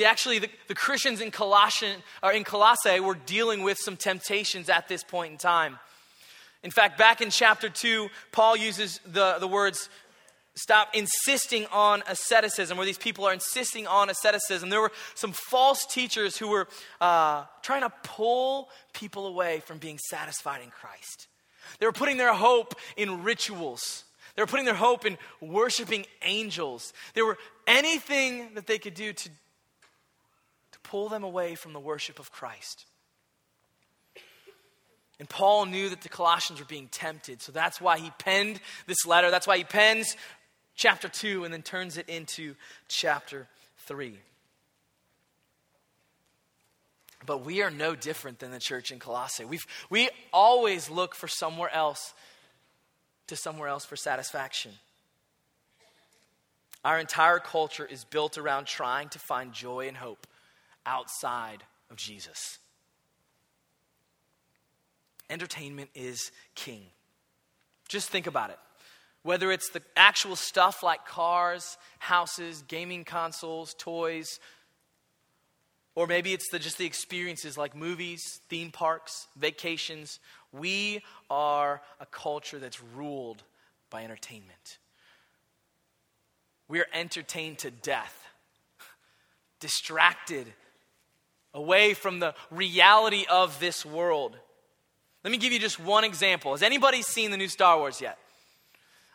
See, 0.00 0.06
actually, 0.06 0.38
the, 0.38 0.48
the 0.66 0.74
Christians 0.74 1.20
in, 1.20 1.30
Colossian, 1.30 2.02
or 2.22 2.32
in 2.32 2.42
Colossae 2.42 3.00
were 3.00 3.18
dealing 3.26 3.62
with 3.62 3.76
some 3.76 3.98
temptations 3.98 4.70
at 4.70 4.88
this 4.88 5.04
point 5.04 5.32
in 5.32 5.36
time. 5.36 5.78
In 6.62 6.70
fact, 6.70 6.96
back 6.96 7.20
in 7.20 7.28
chapter 7.28 7.68
2, 7.68 8.08
Paul 8.32 8.56
uses 8.56 8.98
the, 9.04 9.36
the 9.38 9.46
words 9.46 9.90
stop 10.54 10.94
insisting 10.94 11.66
on 11.66 12.02
asceticism, 12.08 12.78
where 12.78 12.86
these 12.86 12.96
people 12.96 13.26
are 13.26 13.34
insisting 13.34 13.86
on 13.86 14.08
asceticism. 14.08 14.70
There 14.70 14.80
were 14.80 14.92
some 15.16 15.32
false 15.32 15.84
teachers 15.84 16.38
who 16.38 16.48
were 16.48 16.66
uh, 17.02 17.44
trying 17.60 17.82
to 17.82 17.92
pull 18.02 18.70
people 18.94 19.26
away 19.26 19.60
from 19.60 19.76
being 19.76 19.98
satisfied 20.08 20.62
in 20.62 20.70
Christ. 20.70 21.26
They 21.78 21.84
were 21.84 21.92
putting 21.92 22.16
their 22.16 22.32
hope 22.32 22.74
in 22.96 23.22
rituals. 23.22 24.04
They 24.34 24.40
were 24.40 24.46
putting 24.46 24.64
their 24.64 24.74
hope 24.74 25.04
in 25.04 25.18
worshiping 25.42 26.06
angels. 26.22 26.94
There 27.12 27.26
were 27.26 27.36
anything 27.66 28.54
that 28.54 28.66
they 28.66 28.78
could 28.78 28.94
do 28.94 29.12
to 29.12 29.28
pull 30.82 31.08
them 31.08 31.24
away 31.24 31.54
from 31.54 31.72
the 31.72 31.80
worship 31.80 32.18
of 32.18 32.32
Christ. 32.32 32.86
And 35.18 35.28
Paul 35.28 35.66
knew 35.66 35.90
that 35.90 36.00
the 36.00 36.08
Colossians 36.08 36.60
were 36.60 36.66
being 36.66 36.88
tempted, 36.88 37.42
so 37.42 37.52
that's 37.52 37.80
why 37.80 37.98
he 37.98 38.10
penned 38.18 38.58
this 38.86 39.06
letter. 39.06 39.30
That's 39.30 39.46
why 39.46 39.58
he 39.58 39.64
pens 39.64 40.16
chapter 40.74 41.08
2 41.08 41.44
and 41.44 41.52
then 41.52 41.60
turns 41.60 41.98
it 41.98 42.08
into 42.08 42.54
chapter 42.88 43.46
3. 43.86 44.18
But 47.26 47.44
we 47.44 47.60
are 47.60 47.70
no 47.70 47.94
different 47.94 48.38
than 48.38 48.50
the 48.50 48.58
church 48.58 48.90
in 48.90 48.98
Colossae. 48.98 49.44
we 49.44 49.58
we 49.90 50.08
always 50.32 50.88
look 50.88 51.14
for 51.14 51.28
somewhere 51.28 51.72
else, 51.72 52.14
to 53.26 53.36
somewhere 53.36 53.68
else 53.68 53.84
for 53.84 53.96
satisfaction. 53.96 54.72
Our 56.82 56.98
entire 56.98 57.40
culture 57.40 57.84
is 57.84 58.04
built 58.04 58.38
around 58.38 58.66
trying 58.66 59.10
to 59.10 59.18
find 59.18 59.52
joy 59.52 59.86
and 59.86 59.98
hope 59.98 60.26
outside 60.86 61.62
of 61.90 61.96
Jesus. 61.96 62.58
Entertainment 65.28 65.90
is 65.94 66.32
king. 66.54 66.82
Just 67.88 68.08
think 68.08 68.26
about 68.26 68.50
it. 68.50 68.58
Whether 69.22 69.52
it's 69.52 69.70
the 69.70 69.82
actual 69.96 70.34
stuff 70.34 70.82
like 70.82 71.04
cars, 71.04 71.76
houses, 71.98 72.64
gaming 72.66 73.04
consoles, 73.04 73.74
toys, 73.78 74.40
or 75.94 76.06
maybe 76.06 76.32
it's 76.32 76.48
the, 76.50 76.58
just 76.58 76.78
the 76.78 76.86
experiences 76.86 77.58
like 77.58 77.76
movies, 77.76 78.40
theme 78.48 78.70
parks, 78.70 79.26
vacations. 79.36 80.18
We 80.52 81.02
are 81.28 81.82
a 82.00 82.06
culture 82.06 82.58
that's 82.58 82.82
ruled 82.82 83.42
by 83.90 84.04
entertainment. 84.04 84.78
We 86.68 86.80
are 86.80 86.86
entertained 86.94 87.58
to 87.58 87.70
death, 87.70 88.28
distracted 89.58 90.46
away 91.54 91.94
from 91.94 92.20
the 92.20 92.34
reality 92.50 93.24
of 93.28 93.58
this 93.60 93.84
world. 93.84 94.36
Let 95.24 95.30
me 95.30 95.36
give 95.36 95.52
you 95.52 95.58
just 95.58 95.78
one 95.78 96.04
example. 96.04 96.52
Has 96.52 96.62
anybody 96.62 97.02
seen 97.02 97.30
the 97.30 97.36
new 97.36 97.48
Star 97.48 97.78
Wars 97.78 98.00
yet? 98.00 98.18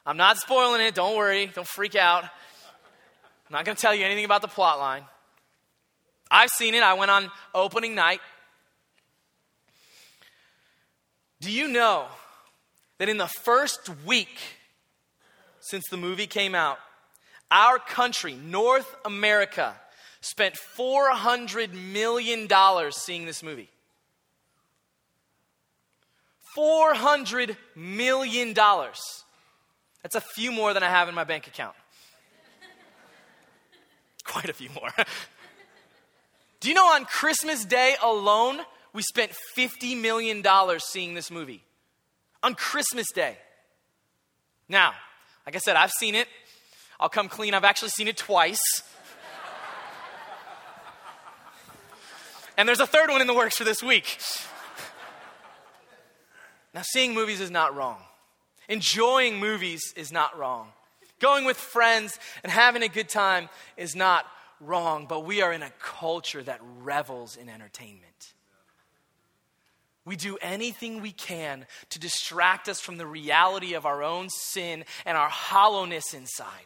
I'm 0.06 0.18
not 0.18 0.38
spoiling 0.38 0.82
it. 0.82 0.94
Don't 0.94 1.18
worry. 1.18 1.48
Don't 1.48 1.68
freak 1.68 1.96
out. 1.96 2.24
I'm 2.24 2.30
not 3.52 3.66
going 3.66 3.76
to 3.76 3.82
tell 3.82 3.96
you 3.96 4.06
anything 4.06 4.26
about 4.26 4.42
the 4.42 4.48
plot 4.48 4.80
line. 4.80 5.04
I've 6.30 6.50
seen 6.50 6.76
it. 6.76 6.84
I 6.84 6.94
went 6.94 7.12
on 7.12 7.32
opening 7.54 7.96
night. 7.96 8.22
Do 11.42 11.52
you 11.52 11.68
know 11.68 12.06
that 12.98 13.10
in 13.10 13.18
the 13.18 13.28
first 13.28 13.90
week 14.06 14.40
since 15.60 15.84
the 15.90 15.98
movie 15.98 16.28
came 16.28 16.56
out, 16.56 16.78
our 17.52 17.80
country, 17.80 18.36
North 18.36 18.96
America, 19.06 19.76
spent 20.26 20.56
$400 20.76 21.72
million 21.74 22.50
seeing 22.92 23.26
this 23.26 23.44
movie? 23.44 23.70
$400 26.58 27.56
million. 27.76 28.54
That's 28.56 30.16
a 30.16 30.22
few 30.22 30.52
more 30.52 30.74
than 30.74 30.82
I 30.82 30.90
have 30.90 31.08
in 31.10 31.16
my 31.16 31.26
bank 31.26 31.46
account. 31.46 31.76
Quite 34.24 34.50
a 34.50 34.54
few 34.54 34.70
more. 34.72 34.90
Do 36.60 36.70
you 36.70 36.74
know 36.74 36.88
on 36.88 37.06
Christmas 37.06 37.64
Day 37.64 37.96
alone, 38.02 38.62
we 38.94 39.04
spent 39.04 39.32
$50 39.56 40.02
million 40.02 40.44
seeing 40.80 41.14
this 41.14 41.30
movie? 41.30 41.64
On 42.42 42.56
Christmas 42.56 43.06
Day. 43.14 43.38
Now, 44.68 44.94
like 45.46 45.56
I 45.56 45.60
said, 45.60 45.76
I've 45.76 45.92
seen 45.92 46.16
it. 46.16 46.28
I'll 47.00 47.10
come 47.10 47.30
clean. 47.30 47.54
I've 47.54 47.64
actually 47.64 47.90
seen 47.90 48.08
it 48.08 48.18
twice. 48.18 48.62
And 52.58 52.68
there's 52.68 52.80
a 52.80 52.88
third 52.88 53.10
one 53.10 53.22
in 53.22 53.28
the 53.28 53.34
works 53.34 53.58
for 53.58 53.64
this 53.64 53.84
week. 53.84 54.20
Now, 56.74 56.82
seeing 56.84 57.14
movies 57.14 57.40
is 57.40 57.52
not 57.52 57.76
wrong. 57.76 58.00
Enjoying 58.68 59.40
movies 59.40 59.94
is 59.96 60.12
not 60.12 60.38
wrong. 60.38 60.68
Going 61.20 61.46
with 61.46 61.58
friends 61.58 62.20
and 62.44 62.52
having 62.52 62.84
a 62.84 62.90
good 62.90 63.08
time 63.08 63.48
is 63.78 63.96
not 63.96 64.26
wrong, 64.60 65.06
but 65.08 65.22
we 65.22 65.42
are 65.42 65.54
in 65.54 65.64
a 65.64 65.72
culture 65.82 66.44
that 66.44 66.60
revels 66.82 67.38
in 67.38 67.48
entertainment. 67.48 68.34
We 70.04 70.16
do 70.16 70.38
anything 70.42 71.02
we 71.02 71.12
can 71.12 71.66
to 71.90 72.00
distract 72.00 72.70
us 72.70 72.80
from 72.80 72.98
the 72.98 73.08
reality 73.08 73.74
of 73.74 73.86
our 73.86 74.04
own 74.04 74.30
sin 74.30 74.86
and 75.06 75.18
our 75.18 75.30
hollowness 75.30 76.14
inside. 76.14 76.66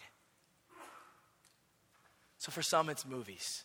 So, 2.39 2.51
for 2.51 2.61
some, 2.61 2.89
it's 2.89 3.05
movies. 3.05 3.63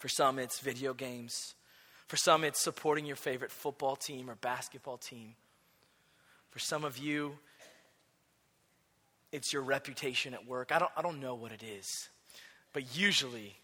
For 0.00 0.08
some, 0.08 0.38
it's 0.38 0.60
video 0.60 0.94
games. 0.94 1.54
For 2.08 2.16
some, 2.16 2.42
it's 2.42 2.58
supporting 2.58 3.04
your 3.04 3.16
favorite 3.16 3.52
football 3.52 3.96
team 3.96 4.30
or 4.30 4.34
basketball 4.34 4.96
team. 4.96 5.34
For 6.48 6.58
some 6.58 6.84
of 6.84 6.96
you, 6.96 7.34
it's 9.30 9.52
your 9.52 9.62
reputation 9.62 10.32
at 10.32 10.46
work. 10.46 10.72
I 10.72 10.78
don't, 10.78 10.90
I 10.96 11.02
don't 11.02 11.20
know 11.20 11.34
what 11.34 11.52
it 11.52 11.62
is. 11.62 12.08
But 12.72 12.96
usually, 12.96 13.56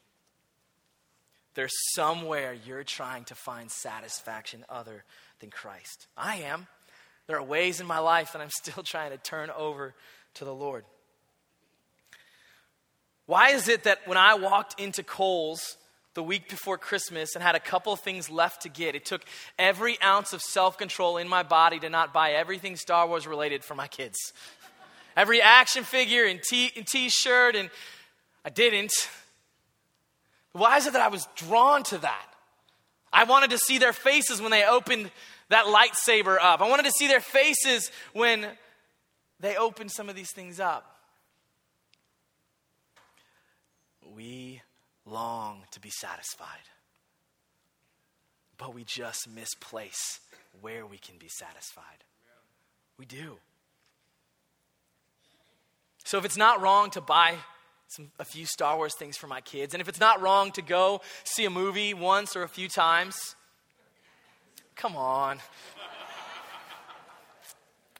there's 1.54 1.72
somewhere 1.94 2.54
you're 2.66 2.84
trying 2.84 3.24
to 3.24 3.34
find 3.34 3.70
satisfaction 3.70 4.62
other 4.68 5.04
than 5.40 5.48
Christ. 5.48 6.06
I 6.18 6.36
am. 6.36 6.66
There 7.28 7.38
are 7.38 7.42
ways 7.42 7.80
in 7.80 7.86
my 7.86 7.98
life 7.98 8.34
that 8.34 8.42
I'm 8.42 8.50
still 8.62 8.82
trying 8.82 9.12
to 9.12 9.18
turn 9.18 9.48
over 9.56 9.94
to 10.34 10.44
the 10.44 10.54
Lord. 10.54 10.84
Why 13.24 13.52
is 13.52 13.68
it 13.68 13.84
that 13.84 14.06
when 14.06 14.18
I 14.18 14.34
walked 14.34 14.78
into 14.78 15.02
Kohl's 15.02 15.78
the 16.16 16.22
week 16.22 16.48
before 16.48 16.78
Christmas 16.78 17.34
and 17.34 17.42
had 17.44 17.54
a 17.54 17.60
couple 17.60 17.94
things 17.94 18.28
left 18.30 18.62
to 18.62 18.68
get. 18.70 18.94
It 18.94 19.04
took 19.04 19.22
every 19.58 20.00
ounce 20.02 20.32
of 20.32 20.40
self 20.40 20.76
control 20.76 21.18
in 21.18 21.28
my 21.28 21.44
body 21.44 21.78
to 21.78 21.90
not 21.90 22.12
buy 22.12 22.32
everything 22.32 22.74
Star 22.74 23.06
Wars 23.06 23.26
related 23.26 23.62
for 23.62 23.74
my 23.74 23.86
kids. 23.86 24.16
every 25.16 25.40
action 25.40 25.84
figure 25.84 26.24
and 26.24 26.42
t 26.42 27.08
shirt, 27.08 27.54
and 27.54 27.70
I 28.44 28.48
didn't. 28.48 28.92
Why 30.52 30.78
is 30.78 30.86
it 30.86 30.94
that 30.94 31.02
I 31.02 31.08
was 31.08 31.28
drawn 31.36 31.82
to 31.84 31.98
that? 31.98 32.26
I 33.12 33.24
wanted 33.24 33.50
to 33.50 33.58
see 33.58 33.76
their 33.76 33.92
faces 33.92 34.40
when 34.40 34.50
they 34.50 34.64
opened 34.64 35.10
that 35.50 35.66
lightsaber 35.66 36.38
up. 36.40 36.62
I 36.62 36.68
wanted 36.68 36.86
to 36.86 36.92
see 36.92 37.08
their 37.08 37.20
faces 37.20 37.90
when 38.14 38.46
they 39.38 39.56
opened 39.56 39.92
some 39.92 40.08
of 40.08 40.16
these 40.16 40.32
things 40.32 40.60
up. 40.60 40.96
We 44.14 44.62
long 45.06 45.62
to 45.70 45.80
be 45.80 45.90
satisfied, 45.90 46.68
but 48.58 48.74
we 48.74 48.84
just 48.84 49.28
misplace 49.28 50.20
where 50.60 50.84
we 50.84 50.98
can 50.98 51.16
be 51.18 51.28
satisfied. 51.28 52.04
We 52.98 53.06
do. 53.06 53.38
So 56.04 56.18
if 56.18 56.24
it's 56.24 56.36
not 56.36 56.60
wrong 56.60 56.90
to 56.90 57.00
buy 57.00 57.34
some, 57.88 58.10
a 58.18 58.24
few 58.24 58.46
Star 58.46 58.76
Wars 58.76 58.94
things 58.96 59.16
for 59.16 59.26
my 59.26 59.40
kids, 59.40 59.74
and 59.74 59.80
if 59.80 59.88
it's 59.88 60.00
not 60.00 60.20
wrong 60.20 60.52
to 60.52 60.62
go 60.62 61.00
see 61.24 61.44
a 61.44 61.50
movie 61.50 61.94
once 61.94 62.36
or 62.36 62.42
a 62.42 62.48
few 62.48 62.68
times, 62.68 63.36
come 64.74 64.96
on. 64.96 65.38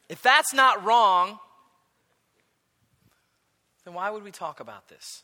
if 0.09 0.23
that's 0.23 0.55
not 0.55 0.85
wrong, 0.85 1.39
then 3.85 3.95
why 3.95 4.11
would 4.11 4.25
we 4.25 4.31
talk 4.31 4.61
about 4.61 4.89
this? 4.89 5.23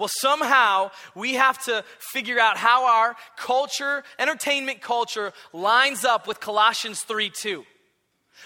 Well, 0.00 0.08
somehow 0.08 0.92
we 1.14 1.34
have 1.34 1.62
to 1.66 1.84
figure 1.98 2.40
out 2.40 2.56
how 2.56 2.86
our 2.86 3.16
culture, 3.36 4.02
entertainment 4.18 4.80
culture, 4.80 5.34
lines 5.52 6.06
up 6.06 6.26
with 6.26 6.40
Colossians 6.40 7.02
3 7.02 7.28
2, 7.28 7.66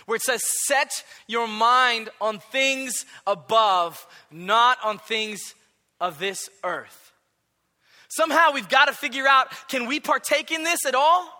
where 0.06 0.16
it 0.16 0.22
says, 0.22 0.42
Set 0.66 1.04
your 1.28 1.46
mind 1.46 2.10
on 2.20 2.40
things 2.40 3.06
above, 3.24 4.04
not 4.32 4.78
on 4.82 4.98
things 4.98 5.54
of 6.00 6.18
this 6.18 6.50
earth. 6.64 7.12
Somehow 8.08 8.50
we've 8.52 8.68
got 8.68 8.86
to 8.86 8.92
figure 8.92 9.28
out 9.28 9.46
can 9.68 9.86
we 9.86 10.00
partake 10.00 10.50
in 10.50 10.64
this 10.64 10.84
at 10.84 10.96
all? 10.96 11.30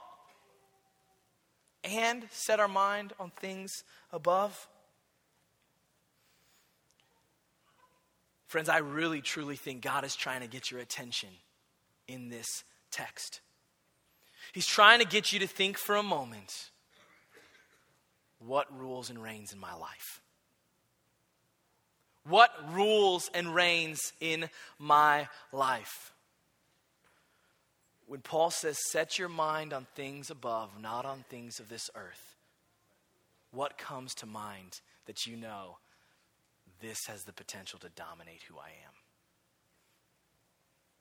And 1.83 2.25
set 2.30 2.61
our 2.61 2.68
mind 2.68 3.14
on 3.18 3.30
things 3.30 3.83
above? 4.12 4.68
Friends, 8.54 8.68
I 8.68 8.78
really 8.78 9.20
truly 9.20 9.56
think 9.56 9.82
God 9.82 10.04
is 10.04 10.14
trying 10.14 10.42
to 10.42 10.46
get 10.46 10.70
your 10.70 10.78
attention 10.78 11.30
in 12.06 12.28
this 12.28 12.46
text. 12.92 13.40
He's 14.52 14.64
trying 14.64 15.00
to 15.00 15.04
get 15.04 15.32
you 15.32 15.40
to 15.40 15.49
think 15.49 15.76
for 15.76 15.96
a 15.96 16.04
moment 16.04 16.70
what 18.38 18.68
rules 18.78 19.11
and 19.11 19.20
reigns 19.20 19.52
in 19.52 19.58
my 19.58 19.75
life? 19.75 20.20
What 22.28 22.52
rules 22.73 23.28
and 23.34 23.52
reigns 23.52 24.12
in 24.20 24.49
my 24.78 25.26
life? 25.50 26.12
When 28.06 28.20
Paul 28.20 28.52
says, 28.52 28.78
set 28.92 29.18
your 29.18 29.28
mind 29.28 29.73
on 29.73 29.88
things 29.96 30.30
above, 30.30 30.80
not 30.80 31.04
on 31.04 31.25
things 31.28 31.58
of 31.58 31.68
this 31.68 31.90
earth, 31.96 32.37
what 33.50 33.78
comes 33.78 34.14
to 34.14 34.26
mind 34.26 34.78
that 35.06 35.26
you 35.26 35.37
know 35.37 35.78
this 36.85 37.07
has 37.07 37.25
the 37.25 37.33
potential 37.33 37.79
to 37.81 37.88
dominate 37.91 38.43
who 38.49 38.59
I 38.59 38.69
am, 38.69 38.95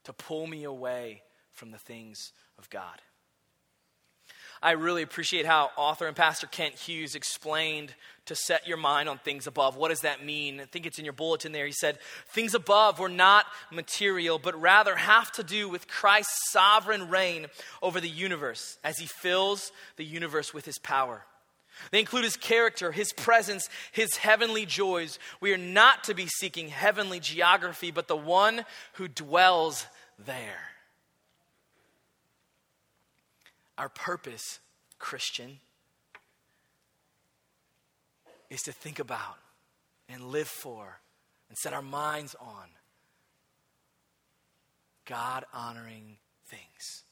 to 0.05 0.13
pull 0.13 0.47
me 0.47 0.63
away 0.63 1.21
from 1.51 1.71
the 1.71 1.77
things 1.77 2.31
of 2.57 2.69
God. 2.69 3.01
I 4.61 4.71
really 4.71 5.01
appreciate 5.01 5.45
how 5.45 5.71
author 5.75 6.07
and 6.07 6.15
pastor 6.15 6.47
Kent 6.47 6.75
Hughes 6.75 7.15
explained 7.15 7.93
to 8.27 8.35
set 8.35 8.65
your 8.65 8.77
mind 8.77 9.09
on 9.09 9.17
things 9.17 9.45
above. 9.45 9.75
What 9.75 9.89
does 9.89 10.01
that 10.01 10.23
mean? 10.23 10.61
I 10.61 10.65
think 10.65 10.85
it's 10.85 10.97
in 10.97 11.03
your 11.03 11.13
bulletin 11.13 11.51
there. 11.51 11.65
He 11.65 11.73
said, 11.73 11.99
Things 12.29 12.55
above 12.55 12.97
were 12.97 13.09
not 13.09 13.45
material, 13.69 14.39
but 14.39 14.59
rather 14.59 14.95
have 14.95 15.33
to 15.33 15.43
do 15.43 15.67
with 15.67 15.89
Christ's 15.89 16.51
sovereign 16.51 17.09
reign 17.09 17.47
over 17.81 17.99
the 17.99 18.07
universe 18.07 18.77
as 18.85 18.99
he 18.99 19.05
fills 19.05 19.73
the 19.97 20.05
universe 20.05 20.53
with 20.53 20.63
his 20.63 20.79
power. 20.79 21.25
They 21.91 21.99
include 21.99 22.23
his 22.23 22.37
character, 22.37 22.91
his 22.91 23.13
presence, 23.13 23.69
his 23.91 24.17
heavenly 24.17 24.65
joys. 24.65 25.19
We 25.41 25.53
are 25.53 25.57
not 25.57 26.05
to 26.05 26.13
be 26.13 26.27
seeking 26.27 26.69
heavenly 26.69 27.19
geography, 27.19 27.91
but 27.91 28.07
the 28.07 28.15
one 28.15 28.65
who 28.93 29.07
dwells 29.07 29.85
there. 30.17 30.69
Our 33.77 33.89
purpose, 33.89 34.59
Christian, 34.99 35.59
is 38.49 38.61
to 38.61 38.71
think 38.71 38.99
about 38.99 39.37
and 40.07 40.25
live 40.25 40.47
for 40.47 40.99
and 41.49 41.57
set 41.57 41.73
our 41.73 41.81
minds 41.81 42.35
on 42.39 42.69
God 45.05 45.45
honoring 45.53 46.17
things. 46.47 47.03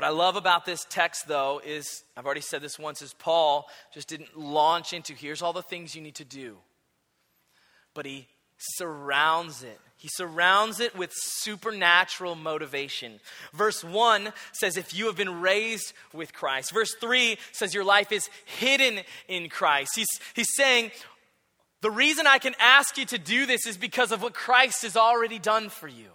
What 0.00 0.06
I 0.06 0.12
love 0.12 0.36
about 0.36 0.64
this 0.64 0.86
text, 0.88 1.28
though, 1.28 1.60
is 1.62 2.04
I've 2.16 2.24
already 2.24 2.40
said 2.40 2.62
this 2.62 2.78
once, 2.78 3.02
is 3.02 3.12
Paul 3.12 3.68
just 3.92 4.08
didn't 4.08 4.34
launch 4.34 4.94
into 4.94 5.12
here's 5.12 5.42
all 5.42 5.52
the 5.52 5.60
things 5.60 5.94
you 5.94 6.00
need 6.00 6.14
to 6.14 6.24
do, 6.24 6.56
but 7.92 8.06
he 8.06 8.26
surrounds 8.56 9.62
it. 9.62 9.78
He 9.98 10.08
surrounds 10.10 10.80
it 10.80 10.96
with 10.96 11.12
supernatural 11.14 12.34
motivation. 12.34 13.20
Verse 13.52 13.84
1 13.84 14.32
says, 14.52 14.78
If 14.78 14.94
you 14.94 15.04
have 15.04 15.18
been 15.18 15.42
raised 15.42 15.92
with 16.14 16.32
Christ. 16.32 16.72
Verse 16.72 16.94
3 16.98 17.36
says, 17.52 17.74
Your 17.74 17.84
life 17.84 18.10
is 18.10 18.30
hidden 18.46 19.00
in 19.28 19.50
Christ. 19.50 19.90
He's, 19.96 20.08
he's 20.32 20.56
saying, 20.56 20.92
The 21.82 21.90
reason 21.90 22.26
I 22.26 22.38
can 22.38 22.54
ask 22.58 22.96
you 22.96 23.04
to 23.04 23.18
do 23.18 23.44
this 23.44 23.66
is 23.66 23.76
because 23.76 24.12
of 24.12 24.22
what 24.22 24.32
Christ 24.32 24.80
has 24.80 24.96
already 24.96 25.38
done 25.38 25.68
for 25.68 25.88
you. 25.88 26.08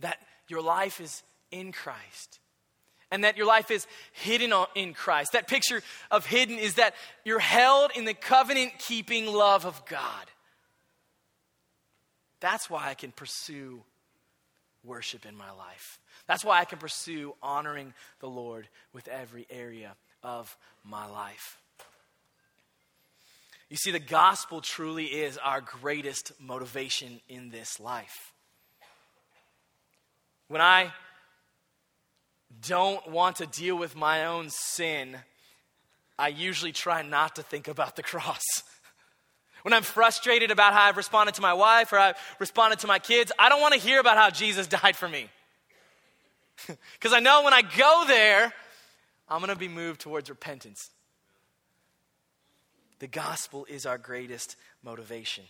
That 0.00 0.18
your 0.48 0.60
life 0.60 1.00
is 1.00 1.22
in 1.54 1.72
Christ. 1.72 2.40
And 3.10 3.22
that 3.22 3.36
your 3.36 3.46
life 3.46 3.70
is 3.70 3.86
hidden 4.12 4.52
in 4.74 4.92
Christ. 4.92 5.32
That 5.32 5.46
picture 5.46 5.82
of 6.10 6.26
hidden 6.26 6.58
is 6.58 6.74
that 6.74 6.94
you're 7.24 7.38
held 7.38 7.92
in 7.94 8.04
the 8.04 8.14
covenant 8.14 8.72
keeping 8.78 9.26
love 9.26 9.64
of 9.64 9.86
God. 9.86 10.26
That's 12.40 12.68
why 12.68 12.88
I 12.88 12.94
can 12.94 13.12
pursue 13.12 13.82
worship 14.82 15.24
in 15.26 15.36
my 15.36 15.52
life. 15.52 16.00
That's 16.26 16.44
why 16.44 16.58
I 16.58 16.64
can 16.64 16.78
pursue 16.78 17.34
honoring 17.42 17.94
the 18.20 18.28
Lord 18.28 18.68
with 18.92 19.06
every 19.06 19.46
area 19.48 19.94
of 20.22 20.56
my 20.82 21.06
life. 21.06 21.58
You 23.70 23.76
see, 23.76 23.92
the 23.92 23.98
gospel 23.98 24.60
truly 24.60 25.06
is 25.06 25.38
our 25.38 25.60
greatest 25.60 26.32
motivation 26.40 27.20
in 27.28 27.50
this 27.50 27.80
life. 27.80 28.32
When 30.48 30.60
I 30.60 30.92
don't 32.60 33.10
want 33.10 33.36
to 33.36 33.46
deal 33.46 33.76
with 33.76 33.96
my 33.96 34.26
own 34.26 34.50
sin, 34.50 35.16
I 36.18 36.28
usually 36.28 36.72
try 36.72 37.02
not 37.02 37.36
to 37.36 37.42
think 37.42 37.68
about 37.68 37.96
the 37.96 38.02
cross. 38.02 38.42
when 39.62 39.72
I'm 39.72 39.82
frustrated 39.82 40.50
about 40.50 40.72
how 40.72 40.82
I've 40.82 40.96
responded 40.96 41.34
to 41.36 41.42
my 41.42 41.54
wife 41.54 41.92
or 41.92 41.98
I've 41.98 42.16
responded 42.38 42.80
to 42.80 42.86
my 42.86 42.98
kids, 42.98 43.32
I 43.38 43.48
don't 43.48 43.60
want 43.60 43.74
to 43.74 43.80
hear 43.80 43.98
about 43.98 44.16
how 44.16 44.30
Jesus 44.30 44.66
died 44.82 44.96
for 44.96 45.08
me. 45.08 45.28
Because 46.92 47.12
I 47.12 47.20
know 47.20 47.42
when 47.42 47.52
I 47.52 47.62
go 47.62 48.04
there, 48.06 48.52
I'm 49.28 49.40
going 49.40 49.50
to 49.50 49.56
be 49.56 49.68
moved 49.68 50.00
towards 50.00 50.30
repentance. 50.30 50.90
The 53.00 53.08
gospel 53.08 53.66
is 53.68 53.86
our 53.86 53.98
greatest 53.98 54.56
motivation. 54.82 55.44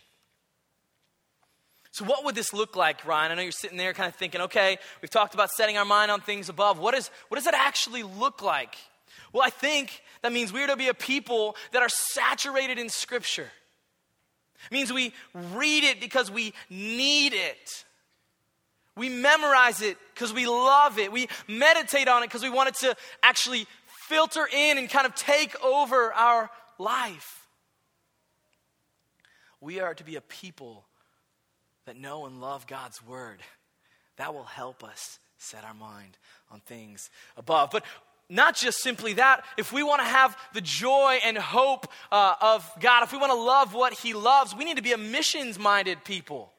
So, 1.95 2.03
what 2.03 2.25
would 2.25 2.35
this 2.35 2.51
look 2.51 2.75
like, 2.75 3.05
Ryan? 3.05 3.31
I 3.31 3.35
know 3.35 3.41
you're 3.41 3.53
sitting 3.53 3.77
there 3.77 3.93
kind 3.93 4.09
of 4.09 4.15
thinking, 4.15 4.41
okay, 4.41 4.79
we've 5.01 5.09
talked 5.09 5.33
about 5.33 5.49
setting 5.49 5.77
our 5.77 5.85
mind 5.85 6.11
on 6.11 6.19
things 6.19 6.49
above. 6.49 6.77
What, 6.77 6.93
is, 6.93 7.09
what 7.29 7.37
does 7.37 7.45
that 7.45 7.53
actually 7.53 8.03
look 8.03 8.41
like? 8.41 8.75
Well, 9.31 9.41
I 9.41 9.49
think 9.49 10.03
that 10.21 10.33
means 10.33 10.51
we're 10.51 10.67
to 10.67 10.75
be 10.75 10.89
a 10.89 10.93
people 10.93 11.55
that 11.71 11.81
are 11.81 11.87
saturated 11.87 12.77
in 12.77 12.89
Scripture. 12.89 13.49
It 14.69 14.73
means 14.73 14.91
we 14.91 15.13
read 15.53 15.85
it 15.85 16.01
because 16.01 16.29
we 16.29 16.53
need 16.69 17.31
it. 17.31 17.85
We 18.97 19.07
memorize 19.07 19.81
it 19.81 19.95
because 20.13 20.33
we 20.33 20.47
love 20.47 20.99
it. 20.99 21.13
We 21.13 21.29
meditate 21.47 22.09
on 22.09 22.23
it 22.23 22.25
because 22.25 22.43
we 22.43 22.49
want 22.49 22.67
it 22.67 22.75
to 22.79 22.97
actually 23.23 23.67
filter 24.09 24.45
in 24.51 24.77
and 24.77 24.89
kind 24.89 25.05
of 25.05 25.15
take 25.15 25.55
over 25.63 26.11
our 26.11 26.49
life. 26.77 27.47
We 29.61 29.79
are 29.79 29.93
to 29.93 30.03
be 30.03 30.17
a 30.17 30.21
people 30.21 30.83
that 31.85 31.97
know 31.97 32.25
and 32.25 32.41
love 32.41 32.67
God's 32.67 33.05
word. 33.05 33.39
That 34.17 34.33
will 34.33 34.43
help 34.43 34.83
us 34.83 35.19
set 35.37 35.63
our 35.63 35.73
mind 35.73 36.17
on 36.51 36.59
things 36.61 37.09
above. 37.37 37.69
But 37.71 37.83
not 38.29 38.55
just 38.55 38.79
simply 38.79 39.13
that, 39.13 39.43
if 39.57 39.71
we 39.71 39.83
want 39.83 40.01
to 40.01 40.07
have 40.07 40.35
the 40.53 40.61
joy 40.61 41.19
and 41.23 41.37
hope 41.37 41.87
uh, 42.11 42.35
of 42.41 42.69
God, 42.79 43.03
if 43.03 43.11
we 43.11 43.17
want 43.17 43.31
to 43.31 43.39
love 43.39 43.73
what 43.73 43.93
He 43.93 44.13
loves, 44.13 44.55
we 44.55 44.65
need 44.65 44.77
to 44.77 44.83
be 44.83 44.93
a 44.93 44.97
missions 44.97 45.59
minded 45.59 46.03
people. 46.03 46.51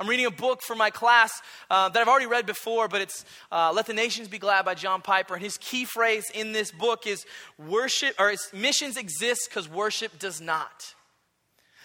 I'm 0.00 0.08
reading 0.08 0.26
a 0.26 0.30
book 0.30 0.62
for 0.62 0.76
my 0.76 0.90
class 0.90 1.42
uh, 1.70 1.88
that 1.88 2.00
I've 2.00 2.06
already 2.06 2.26
read 2.26 2.46
before, 2.46 2.86
but 2.86 3.00
it's 3.00 3.24
uh, 3.50 3.72
Let 3.74 3.86
the 3.86 3.94
Nations 3.94 4.28
Be 4.28 4.38
Glad 4.38 4.64
by 4.64 4.74
John 4.74 5.02
Piper. 5.02 5.34
And 5.34 5.42
his 5.42 5.58
key 5.58 5.84
phrase 5.84 6.24
in 6.32 6.52
this 6.52 6.70
book 6.70 7.06
is 7.06 7.26
worship, 7.58 8.14
or 8.16 8.32
missions 8.52 8.96
exist 8.96 9.48
because 9.50 9.68
worship 9.68 10.16
does 10.20 10.40
not. 10.40 10.94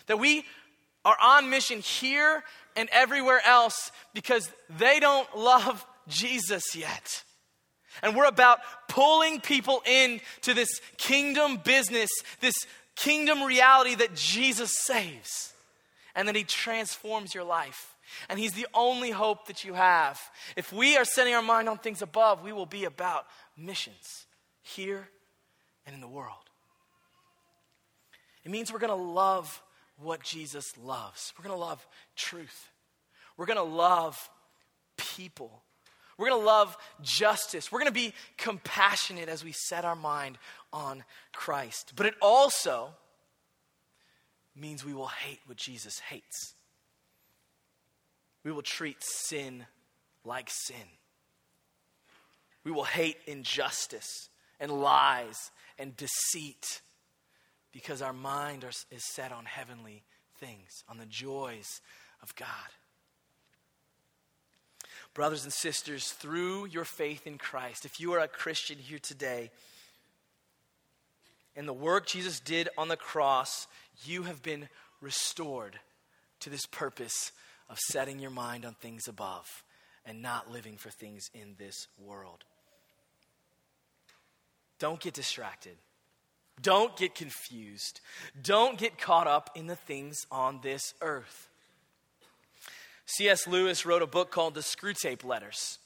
That 0.05 0.19
we 0.19 0.45
are 1.05 1.17
on 1.21 1.49
mission 1.49 1.79
here 1.79 2.43
and 2.75 2.89
everywhere 2.91 3.41
else 3.45 3.91
because 4.13 4.51
they 4.77 4.99
don't 4.99 5.37
love 5.37 5.85
Jesus 6.07 6.75
yet. 6.75 7.23
And 8.01 8.15
we're 8.15 8.25
about 8.25 8.59
pulling 8.87 9.39
people 9.39 9.83
in 9.85 10.19
to 10.41 10.53
this 10.53 10.81
kingdom 10.97 11.57
business, 11.63 12.09
this 12.39 12.55
kingdom 12.95 13.43
reality 13.43 13.95
that 13.95 14.15
Jesus 14.15 14.71
saves 14.81 15.53
and 16.15 16.27
that 16.27 16.35
he 16.35 16.43
transforms 16.43 17.35
your 17.35 17.43
life. 17.43 17.93
And 18.29 18.39
He's 18.39 18.53
the 18.53 18.67
only 18.75 19.09
hope 19.09 19.47
that 19.47 19.63
you 19.63 19.73
have. 19.73 20.21
If 20.55 20.71
we 20.71 20.97
are 20.97 21.05
setting 21.05 21.33
our 21.33 21.41
mind 21.41 21.67
on 21.67 21.77
things 21.79 22.01
above, 22.01 22.43
we 22.43 22.53
will 22.53 22.65
be 22.65 22.85
about 22.85 23.25
missions 23.57 24.27
here 24.61 25.09
and 25.87 25.95
in 25.95 26.01
the 26.01 26.07
world. 26.07 26.37
It 28.43 28.51
means 28.51 28.71
we're 28.71 28.79
going 28.79 28.89
to 28.89 28.95
love 28.95 29.61
what 30.03 30.23
Jesus 30.23 30.77
loves. 30.77 31.33
We're 31.37 31.47
going 31.47 31.57
to 31.57 31.65
love 31.65 31.85
truth. 32.15 32.69
We're 33.37 33.45
going 33.45 33.57
to 33.57 33.63
love 33.63 34.29
people. 34.97 35.63
We're 36.17 36.29
going 36.29 36.41
to 36.41 36.45
love 36.45 36.77
justice. 37.01 37.71
We're 37.71 37.79
going 37.79 37.91
to 37.91 37.93
be 37.93 38.13
compassionate 38.37 39.29
as 39.29 39.43
we 39.43 39.51
set 39.51 39.85
our 39.85 39.95
mind 39.95 40.37
on 40.71 41.03
Christ. 41.31 41.93
But 41.95 42.05
it 42.05 42.15
also 42.21 42.89
means 44.55 44.85
we 44.85 44.93
will 44.93 45.07
hate 45.07 45.39
what 45.47 45.57
Jesus 45.57 45.99
hates 45.99 46.53
we 48.43 48.51
will 48.51 48.61
treat 48.61 48.97
sin 48.99 49.65
like 50.25 50.49
sin. 50.49 50.75
We 52.63 52.71
will 52.71 52.83
hate 52.83 53.17
injustice 53.25 54.29
and 54.59 54.71
lies 54.71 55.51
and 55.77 55.95
deceit 55.95 56.81
because 57.73 58.01
our 58.01 58.13
mind 58.13 58.63
is 58.91 59.03
set 59.03 59.31
on 59.31 59.45
heavenly 59.45 60.03
things, 60.39 60.83
on 60.87 60.97
the 60.97 61.05
joys 61.05 61.81
of 62.21 62.33
God. 62.35 62.47
Brothers 65.13 65.43
and 65.43 65.51
sisters, 65.51 66.11
through 66.11 66.65
your 66.65 66.85
faith 66.85 67.27
in 67.27 67.37
Christ, 67.37 67.85
if 67.85 67.99
you 67.99 68.13
are 68.13 68.19
a 68.19 68.27
Christian 68.27 68.77
here 68.77 68.99
today, 68.99 69.51
and 71.55 71.67
the 71.67 71.73
work 71.73 72.07
Jesus 72.07 72.39
did 72.39 72.69
on 72.77 72.87
the 72.87 72.97
cross, 72.97 73.67
you 74.05 74.23
have 74.23 74.41
been 74.41 74.69
restored 75.01 75.79
to 76.39 76.49
this 76.49 76.65
purpose 76.65 77.31
of 77.69 77.77
setting 77.79 78.19
your 78.19 78.31
mind 78.31 78.65
on 78.65 78.73
things 78.73 79.07
above 79.07 79.63
and 80.05 80.21
not 80.21 80.51
living 80.51 80.77
for 80.77 80.89
things 80.89 81.29
in 81.33 81.55
this 81.57 81.87
world. 81.97 82.43
Don't 84.79 84.99
get 84.99 85.13
distracted. 85.13 85.77
Don't 86.61 86.95
get 86.95 87.15
confused. 87.15 87.99
Don't 88.41 88.77
get 88.77 88.97
caught 88.97 89.27
up 89.27 89.49
in 89.55 89.67
the 89.67 89.75
things 89.75 90.25
on 90.31 90.59
this 90.61 90.93
earth. 91.01 91.49
C.S. 93.05 93.47
Lewis 93.47 93.85
wrote 93.85 94.01
a 94.01 94.07
book 94.07 94.31
called 94.31 94.55
The 94.55 94.61
Screwtape 94.61 95.25
Letters. 95.25 95.77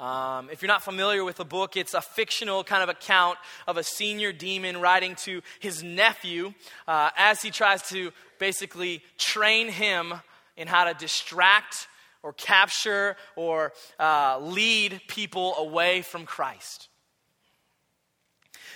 Um, 0.00 0.48
if 0.50 0.62
you're 0.62 0.68
not 0.68 0.82
familiar 0.82 1.22
with 1.22 1.36
the 1.36 1.44
book, 1.44 1.76
it's 1.76 1.94
a 1.94 2.00
fictional 2.00 2.64
kind 2.64 2.82
of 2.82 2.88
account 2.88 3.38
of 3.68 3.76
a 3.76 3.84
senior 3.84 4.32
demon 4.32 4.80
writing 4.80 5.14
to 5.16 5.42
his 5.60 5.82
nephew 5.82 6.54
uh, 6.88 7.10
as 7.16 7.42
he 7.42 7.50
tries 7.50 7.82
to 7.90 8.10
basically 8.38 9.02
train 9.18 9.68
him 9.68 10.14
in 10.56 10.66
how 10.66 10.84
to 10.84 10.94
distract 10.94 11.86
or 12.22 12.32
capture 12.32 13.16
or 13.36 13.72
uh, 14.00 14.38
lead 14.40 15.00
people 15.08 15.54
away 15.56 16.02
from 16.02 16.24
Christ. 16.24 16.88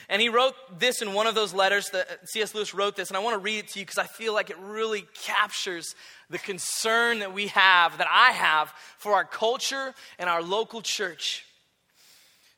And 0.09 0.23
he 0.23 0.29
wrote 0.29 0.55
this 0.79 1.03
in 1.03 1.15
one 1.15 1.27
of 1.27 1.35
those 1.35 1.53
letters 1.53 1.91
that 1.91 2.29
C.S. 2.29 2.55
Lewis 2.55 2.73
wrote 2.75 2.95
this, 2.95 3.09
and 3.09 3.17
I 3.17 3.21
want 3.21 3.35
to 3.35 3.39
read 3.39 3.59
it 3.59 3.69
to 3.69 3.81
you 3.81 3.85
because 3.85 3.99
I 3.99 4.07
feel 4.07 4.33
like 4.33 4.51
it 4.51 4.59
really 4.59 5.07
captures 5.25 5.95
the 6.31 6.39
concern 6.39 7.19
that 7.19 7.35
we 7.35 7.49
have, 7.49 7.99
that 7.99 8.07
I 8.11 8.31
have 8.31 8.73
for 8.99 9.15
our 9.15 9.25
culture 9.25 9.95
and 10.19 10.31
our 10.31 10.43
local 10.43 10.81
church. 10.81 11.45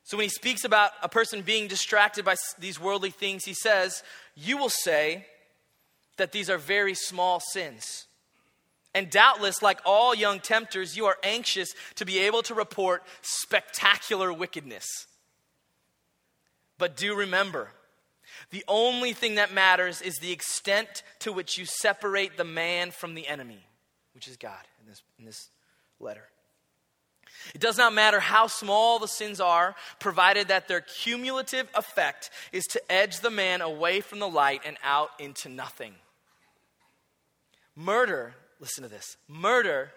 So 0.03 0.17
when 0.17 0.25
he 0.25 0.29
speaks 0.29 0.63
about 0.63 0.91
a 1.03 1.09
person 1.09 1.41
being 1.41 1.67
distracted 1.67 2.25
by 2.25 2.35
these 2.59 2.79
worldly 2.79 3.11
things, 3.11 3.45
he 3.45 3.53
says, 3.53 4.03
You 4.35 4.57
will 4.57 4.69
say 4.69 5.25
that 6.17 6.31
these 6.31 6.49
are 6.49 6.57
very 6.57 6.93
small 6.93 7.39
sins. 7.39 8.05
And 8.95 9.09
doubtless, 9.09 9.61
like 9.61 9.79
all 9.85 10.15
young 10.15 10.39
tempters, 10.39 10.97
you 10.97 11.05
are 11.05 11.17
anxious 11.23 11.69
to 11.95 12.05
be 12.05 12.19
able 12.19 12.41
to 12.43 12.55
report 12.55 13.03
spectacular 13.21 14.33
wickedness. 14.33 14.87
But 16.79 16.97
do 16.97 17.13
remember, 17.13 17.69
the 18.49 18.63
only 18.67 19.13
thing 19.13 19.35
that 19.35 19.53
matters 19.53 20.01
is 20.01 20.15
the 20.15 20.31
extent 20.31 21.03
to 21.19 21.31
which 21.31 21.59
you 21.59 21.65
separate 21.65 22.37
the 22.37 22.43
man 22.43 22.89
from 22.89 23.13
the 23.13 23.27
enemy, 23.27 23.63
which 24.15 24.27
is 24.27 24.37
God 24.37 24.65
in 24.81 24.87
this, 24.87 25.03
in 25.19 25.25
this 25.25 25.49
letter. 25.99 26.23
It 27.53 27.61
does 27.61 27.77
not 27.77 27.93
matter 27.93 28.19
how 28.19 28.47
small 28.47 28.97
the 28.97 29.07
sins 29.07 29.39
are, 29.39 29.75
provided 29.99 30.47
that 30.47 30.67
their 30.67 30.81
cumulative 30.81 31.69
effect 31.75 32.31
is 32.51 32.65
to 32.71 32.91
edge 32.91 33.19
the 33.19 33.29
man 33.29 33.61
away 33.61 34.01
from 34.01 34.17
the 34.17 34.27
light 34.27 34.61
and 34.65 34.77
out 34.83 35.11
into 35.19 35.47
nothing. 35.47 35.93
Murder 37.75 38.33
listen 38.59 38.83
to 38.83 38.89
this 38.89 39.15
murder 39.27 39.91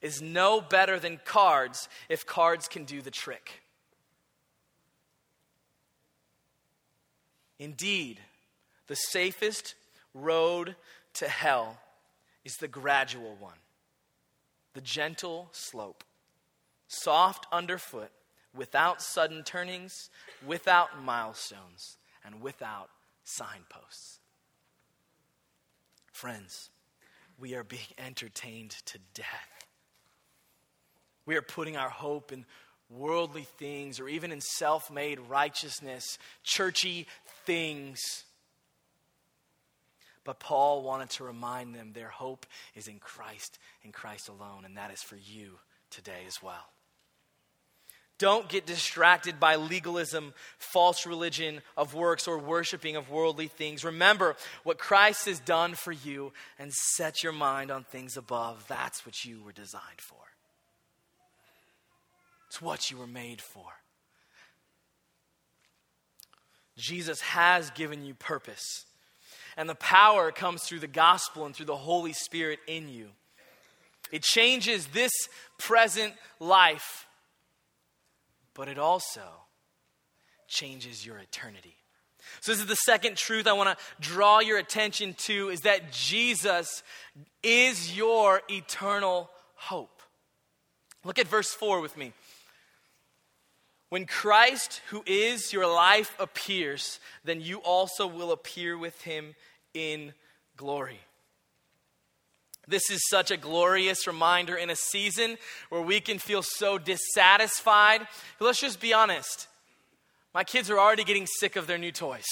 is 0.00 0.22
no 0.22 0.60
better 0.60 0.98
than 0.98 1.20
cards 1.24 1.88
if 2.08 2.26
cards 2.26 2.68
can 2.68 2.84
do 2.84 3.00
the 3.00 3.10
trick. 3.10 3.62
Indeed, 7.58 8.20
the 8.86 8.96
safest 8.96 9.74
road 10.14 10.76
to 11.14 11.28
hell 11.28 11.78
is 12.44 12.56
the 12.56 12.68
gradual 12.68 13.36
one, 13.40 13.58
the 14.74 14.80
gentle 14.80 15.48
slope, 15.52 16.04
soft 16.88 17.46
underfoot, 17.50 18.10
without 18.54 19.02
sudden 19.02 19.42
turnings, 19.42 20.10
without 20.46 21.02
milestones, 21.02 21.98
and 22.24 22.40
without 22.40 22.88
signposts. 23.24 24.20
Friends, 26.12 26.70
we 27.38 27.54
are 27.54 27.64
being 27.64 27.82
entertained 27.98 28.70
to 28.86 28.98
death. 29.12 29.66
We 31.26 31.36
are 31.36 31.42
putting 31.42 31.76
our 31.76 31.90
hope 31.90 32.32
in 32.32 32.46
worldly 32.88 33.46
things 33.58 33.98
or 33.98 34.08
even 34.08 34.30
in 34.30 34.40
self 34.40 34.90
made 34.90 35.18
righteousness, 35.20 36.18
churchy 36.42 37.06
things. 37.46 38.24
But 40.24 40.40
Paul 40.40 40.82
wanted 40.82 41.10
to 41.10 41.24
remind 41.24 41.74
them 41.74 41.92
their 41.92 42.08
hope 42.08 42.46
is 42.74 42.88
in 42.88 42.98
Christ, 42.98 43.58
in 43.84 43.92
Christ 43.92 44.28
alone, 44.28 44.64
and 44.64 44.76
that 44.76 44.92
is 44.92 45.00
for 45.00 45.16
you 45.16 45.52
today 45.88 46.24
as 46.26 46.42
well. 46.42 46.66
Don't 48.18 48.48
get 48.48 48.64
distracted 48.64 49.38
by 49.38 49.56
legalism, 49.56 50.32
false 50.58 51.06
religion 51.06 51.60
of 51.76 51.94
works, 51.94 52.26
or 52.26 52.38
worshiping 52.38 52.96
of 52.96 53.10
worldly 53.10 53.46
things. 53.46 53.84
Remember 53.84 54.36
what 54.64 54.78
Christ 54.78 55.26
has 55.26 55.38
done 55.38 55.74
for 55.74 55.92
you 55.92 56.32
and 56.58 56.72
set 56.72 57.22
your 57.22 57.32
mind 57.32 57.70
on 57.70 57.84
things 57.84 58.16
above. 58.16 58.64
That's 58.68 59.04
what 59.04 59.24
you 59.24 59.42
were 59.44 59.52
designed 59.52 60.00
for. 60.00 60.16
It's 62.48 62.62
what 62.62 62.90
you 62.90 62.96
were 62.96 63.06
made 63.06 63.42
for. 63.42 63.66
Jesus 66.76 67.20
has 67.20 67.70
given 67.70 68.04
you 68.04 68.14
purpose, 68.14 68.84
and 69.56 69.68
the 69.68 69.74
power 69.74 70.30
comes 70.30 70.62
through 70.62 70.80
the 70.80 70.86
gospel 70.86 71.46
and 71.46 71.54
through 71.54 71.66
the 71.66 71.76
Holy 71.76 72.12
Spirit 72.12 72.58
in 72.66 72.88
you. 72.88 73.08
It 74.12 74.22
changes 74.22 74.86
this 74.88 75.12
present 75.58 76.14
life 76.38 77.06
but 78.56 78.68
it 78.68 78.78
also 78.78 79.20
changes 80.48 81.04
your 81.04 81.18
eternity. 81.18 81.76
So, 82.40 82.52
this 82.52 82.60
is 82.60 82.66
the 82.66 82.74
second 82.74 83.16
truth 83.16 83.46
I 83.46 83.52
want 83.52 83.78
to 83.78 83.84
draw 84.00 84.40
your 84.40 84.58
attention 84.58 85.14
to 85.26 85.50
is 85.50 85.60
that 85.60 85.92
Jesus 85.92 86.82
is 87.42 87.96
your 87.96 88.40
eternal 88.50 89.30
hope. 89.54 90.02
Look 91.04 91.18
at 91.18 91.28
verse 91.28 91.52
4 91.52 91.80
with 91.80 91.96
me. 91.96 92.12
When 93.88 94.04
Christ, 94.04 94.82
who 94.90 95.02
is 95.06 95.52
your 95.52 95.66
life, 95.66 96.14
appears, 96.18 96.98
then 97.24 97.40
you 97.40 97.58
also 97.58 98.06
will 98.06 98.32
appear 98.32 98.76
with 98.76 99.00
him 99.02 99.34
in 99.74 100.12
glory. 100.56 101.00
This 102.68 102.90
is 102.90 103.00
such 103.08 103.30
a 103.30 103.36
glorious 103.36 104.06
reminder 104.08 104.56
in 104.56 104.70
a 104.70 104.76
season 104.76 105.38
where 105.68 105.82
we 105.82 106.00
can 106.00 106.18
feel 106.18 106.42
so 106.42 106.78
dissatisfied. 106.78 108.06
Let's 108.40 108.60
just 108.60 108.80
be 108.80 108.92
honest. 108.92 109.46
My 110.34 110.42
kids 110.42 110.68
are 110.68 110.78
already 110.78 111.04
getting 111.04 111.26
sick 111.26 111.54
of 111.54 111.68
their 111.68 111.78
new 111.78 111.92
toys. 111.92 112.26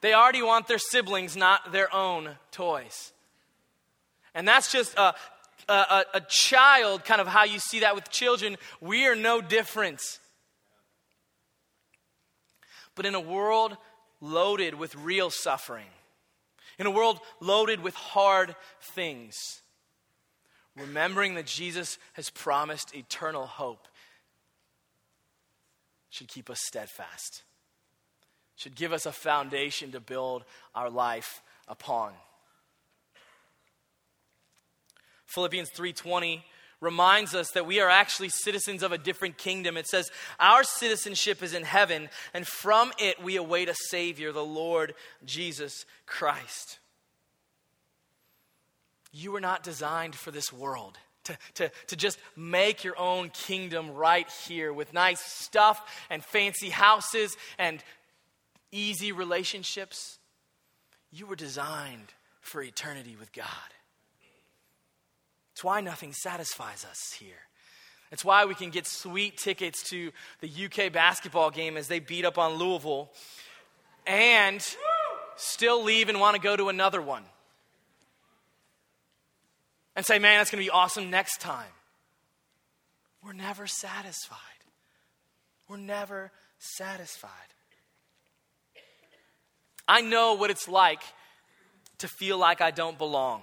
They 0.00 0.14
already 0.14 0.42
want 0.42 0.68
their 0.68 0.78
siblings, 0.78 1.36
not 1.36 1.70
their 1.70 1.94
own 1.94 2.30
toys. 2.50 3.12
And 4.34 4.48
that's 4.48 4.72
just 4.72 4.96
a, 4.98 5.14
a, 5.72 6.04
a, 6.14 6.20
child, 6.28 7.04
kind 7.04 7.20
of 7.20 7.26
how 7.26 7.44
you 7.44 7.58
see 7.58 7.80
that 7.80 7.94
with 7.94 8.10
children. 8.10 8.56
We 8.80 9.06
are 9.06 9.14
no 9.16 9.40
different. 9.40 10.00
But 12.94 13.06
in 13.06 13.14
a 13.14 13.20
world 13.20 13.76
loaded 14.20 14.74
with 14.74 14.94
real 14.96 15.30
suffering, 15.30 15.86
in 16.78 16.86
a 16.86 16.90
world 16.90 17.20
loaded 17.40 17.80
with 17.80 17.94
hard 17.94 18.54
things, 18.80 19.34
remembering 20.76 21.34
that 21.34 21.46
Jesus 21.46 21.98
has 22.14 22.30
promised 22.30 22.94
eternal 22.94 23.46
hope 23.46 23.88
should 26.10 26.28
keep 26.28 26.48
us 26.48 26.60
steadfast, 26.60 27.42
should 28.54 28.76
give 28.76 28.92
us 28.92 29.04
a 29.04 29.12
foundation 29.12 29.92
to 29.92 30.00
build 30.00 30.44
our 30.74 30.88
life 30.88 31.42
upon. 31.66 32.12
Philippians 35.34 35.70
3:20 35.70 36.44
reminds 36.80 37.34
us 37.34 37.50
that 37.52 37.66
we 37.66 37.80
are 37.80 37.90
actually 37.90 38.28
citizens 38.28 38.82
of 38.82 38.92
a 38.92 38.98
different 38.98 39.38
kingdom. 39.38 39.76
It 39.76 39.88
says, 39.88 40.10
Our 40.38 40.62
citizenship 40.62 41.42
is 41.42 41.54
in 41.54 41.64
heaven, 41.64 42.08
and 42.32 42.46
from 42.46 42.92
it 42.98 43.20
we 43.22 43.36
await 43.36 43.68
a 43.68 43.74
Savior, 43.74 44.30
the 44.30 44.44
Lord 44.44 44.94
Jesus 45.24 45.86
Christ. 46.06 46.78
You 49.12 49.32
were 49.32 49.40
not 49.40 49.62
designed 49.62 50.14
for 50.14 50.30
this 50.30 50.52
world. 50.52 50.98
To, 51.24 51.38
to, 51.54 51.70
to 51.86 51.96
just 51.96 52.18
make 52.36 52.84
your 52.84 52.98
own 52.98 53.30
kingdom 53.30 53.94
right 53.94 54.28
here 54.46 54.74
with 54.74 54.92
nice 54.92 55.20
stuff 55.20 55.80
and 56.10 56.22
fancy 56.22 56.68
houses 56.68 57.34
and 57.58 57.82
easy 58.70 59.10
relationships. 59.10 60.18
You 61.10 61.24
were 61.24 61.36
designed 61.36 62.12
for 62.42 62.60
eternity 62.60 63.16
with 63.18 63.32
God. 63.32 63.46
It's 65.54 65.62
why 65.62 65.80
nothing 65.80 66.12
satisfies 66.12 66.84
us 66.84 67.12
here. 67.12 67.46
It's 68.10 68.24
why 68.24 68.44
we 68.44 68.56
can 68.56 68.70
get 68.70 68.88
sweet 68.88 69.38
tickets 69.38 69.88
to 69.90 70.10
the 70.40 70.48
UK 70.64 70.92
basketball 70.92 71.52
game 71.52 71.76
as 71.76 71.86
they 71.86 72.00
beat 72.00 72.24
up 72.24 72.38
on 72.38 72.54
Louisville 72.54 73.12
and 74.04 74.66
still 75.36 75.84
leave 75.84 76.08
and 76.08 76.18
want 76.18 76.34
to 76.34 76.42
go 76.42 76.56
to 76.56 76.70
another 76.70 77.00
one. 77.00 77.22
And 79.94 80.04
say, 80.04 80.18
man, 80.18 80.40
that's 80.40 80.50
going 80.50 80.60
to 80.60 80.66
be 80.66 80.70
awesome 80.70 81.08
next 81.08 81.40
time. 81.40 81.70
We're 83.24 83.32
never 83.32 83.68
satisfied. 83.68 84.38
We're 85.68 85.76
never 85.76 86.32
satisfied. 86.58 87.30
I 89.86 90.00
know 90.00 90.34
what 90.34 90.50
it's 90.50 90.66
like 90.66 91.02
to 91.98 92.08
feel 92.08 92.38
like 92.38 92.60
I 92.60 92.72
don't 92.72 92.98
belong. 92.98 93.42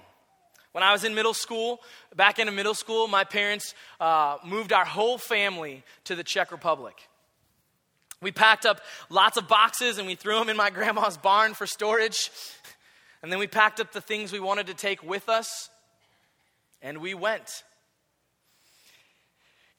When 0.72 0.82
I 0.82 0.92
was 0.92 1.04
in 1.04 1.14
middle 1.14 1.34
school, 1.34 1.80
back 2.16 2.38
into 2.38 2.50
middle 2.50 2.74
school, 2.74 3.06
my 3.06 3.24
parents 3.24 3.74
uh, 4.00 4.38
moved 4.44 4.72
our 4.72 4.86
whole 4.86 5.18
family 5.18 5.84
to 6.04 6.14
the 6.14 6.24
Czech 6.24 6.50
Republic. 6.50 6.94
We 8.22 8.32
packed 8.32 8.64
up 8.64 8.80
lots 9.10 9.36
of 9.36 9.48
boxes 9.48 9.98
and 9.98 10.06
we 10.06 10.14
threw 10.14 10.38
them 10.38 10.48
in 10.48 10.56
my 10.56 10.70
grandma's 10.76 11.18
barn 11.18 11.54
for 11.54 11.66
storage. 11.66 12.30
And 13.22 13.30
then 13.30 13.38
we 13.38 13.46
packed 13.46 13.80
up 13.80 13.92
the 13.92 14.00
things 14.00 14.32
we 14.32 14.40
wanted 14.40 14.68
to 14.68 14.74
take 14.74 15.02
with 15.02 15.28
us 15.28 15.68
and 16.80 16.98
we 16.98 17.14
went. 17.14 17.62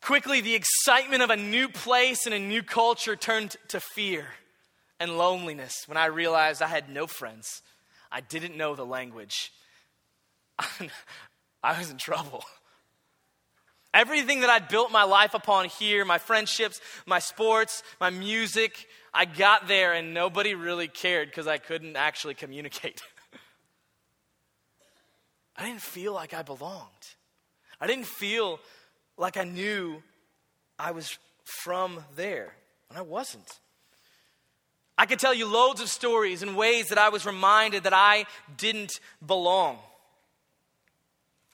Quickly, 0.02 0.42
the 0.42 0.56
excitement 0.56 1.24
of 1.24 1.30
a 1.30 1.38
new 1.38 1.70
place 1.70 2.26
and 2.26 2.36
a 2.36 2.40
new 2.40 2.62
culture 2.62 3.16
turned 3.16 3.56
to 3.70 3.80
fear 3.80 4.28
and 5.00 5.18
loneliness 5.18 5.74
when 5.88 5.98
I 5.98 6.06
realized 6.06 6.62
I 6.62 6.68
had 6.68 6.90
no 6.90 7.08
friends. 7.08 7.62
I 8.12 8.22
didn't 8.22 8.58
know 8.58 8.76
the 8.76 8.86
language. 8.86 9.52
I 11.64 11.78
was 11.78 11.90
in 11.90 11.98
trouble. 11.98 12.44
Everything 13.94 14.42
that 14.42 14.50
I'd 14.50 14.70
built 14.70 14.92
my 14.92 15.04
life 15.04 15.34
upon 15.34 15.70
here, 15.70 16.04
my 16.04 16.18
friendships, 16.18 16.82
my 17.06 17.20
sports, 17.20 17.84
my 18.00 18.10
music, 18.10 18.88
I 19.14 19.26
got 19.26 19.68
there 19.68 19.94
and 19.94 20.14
nobody 20.14 20.56
really 20.56 20.88
cared 20.88 21.30
because 21.30 21.46
I 21.46 21.60
couldn't 21.60 21.96
actually 21.96 22.34
communicate. 22.34 23.02
I 25.56 25.66
didn't 25.66 25.82
feel 25.82 26.14
like 26.14 26.34
I 26.34 26.42
belonged. 26.42 26.90
I 27.80 27.86
didn't 27.86 28.08
feel 28.08 28.60
like 29.18 29.38
I 29.38 29.44
knew 29.44 30.02
I 30.80 30.92
was 30.92 31.18
from 31.44 32.04
there, 32.16 32.54
and 32.90 32.98
I 32.98 33.02
wasn't. 33.02 33.60
I 34.98 35.06
could 35.06 35.20
tell 35.20 35.34
you 35.34 35.48
loads 35.48 35.82
of 35.82 35.90
stories 35.90 36.44
and 36.44 36.56
ways 36.56 36.90
that 36.90 36.98
I 36.98 37.10
was 37.10 37.26
reminded 37.26 37.84
that 37.84 37.94
I 37.94 38.26
didn't 38.58 39.00
belong. 39.26 39.80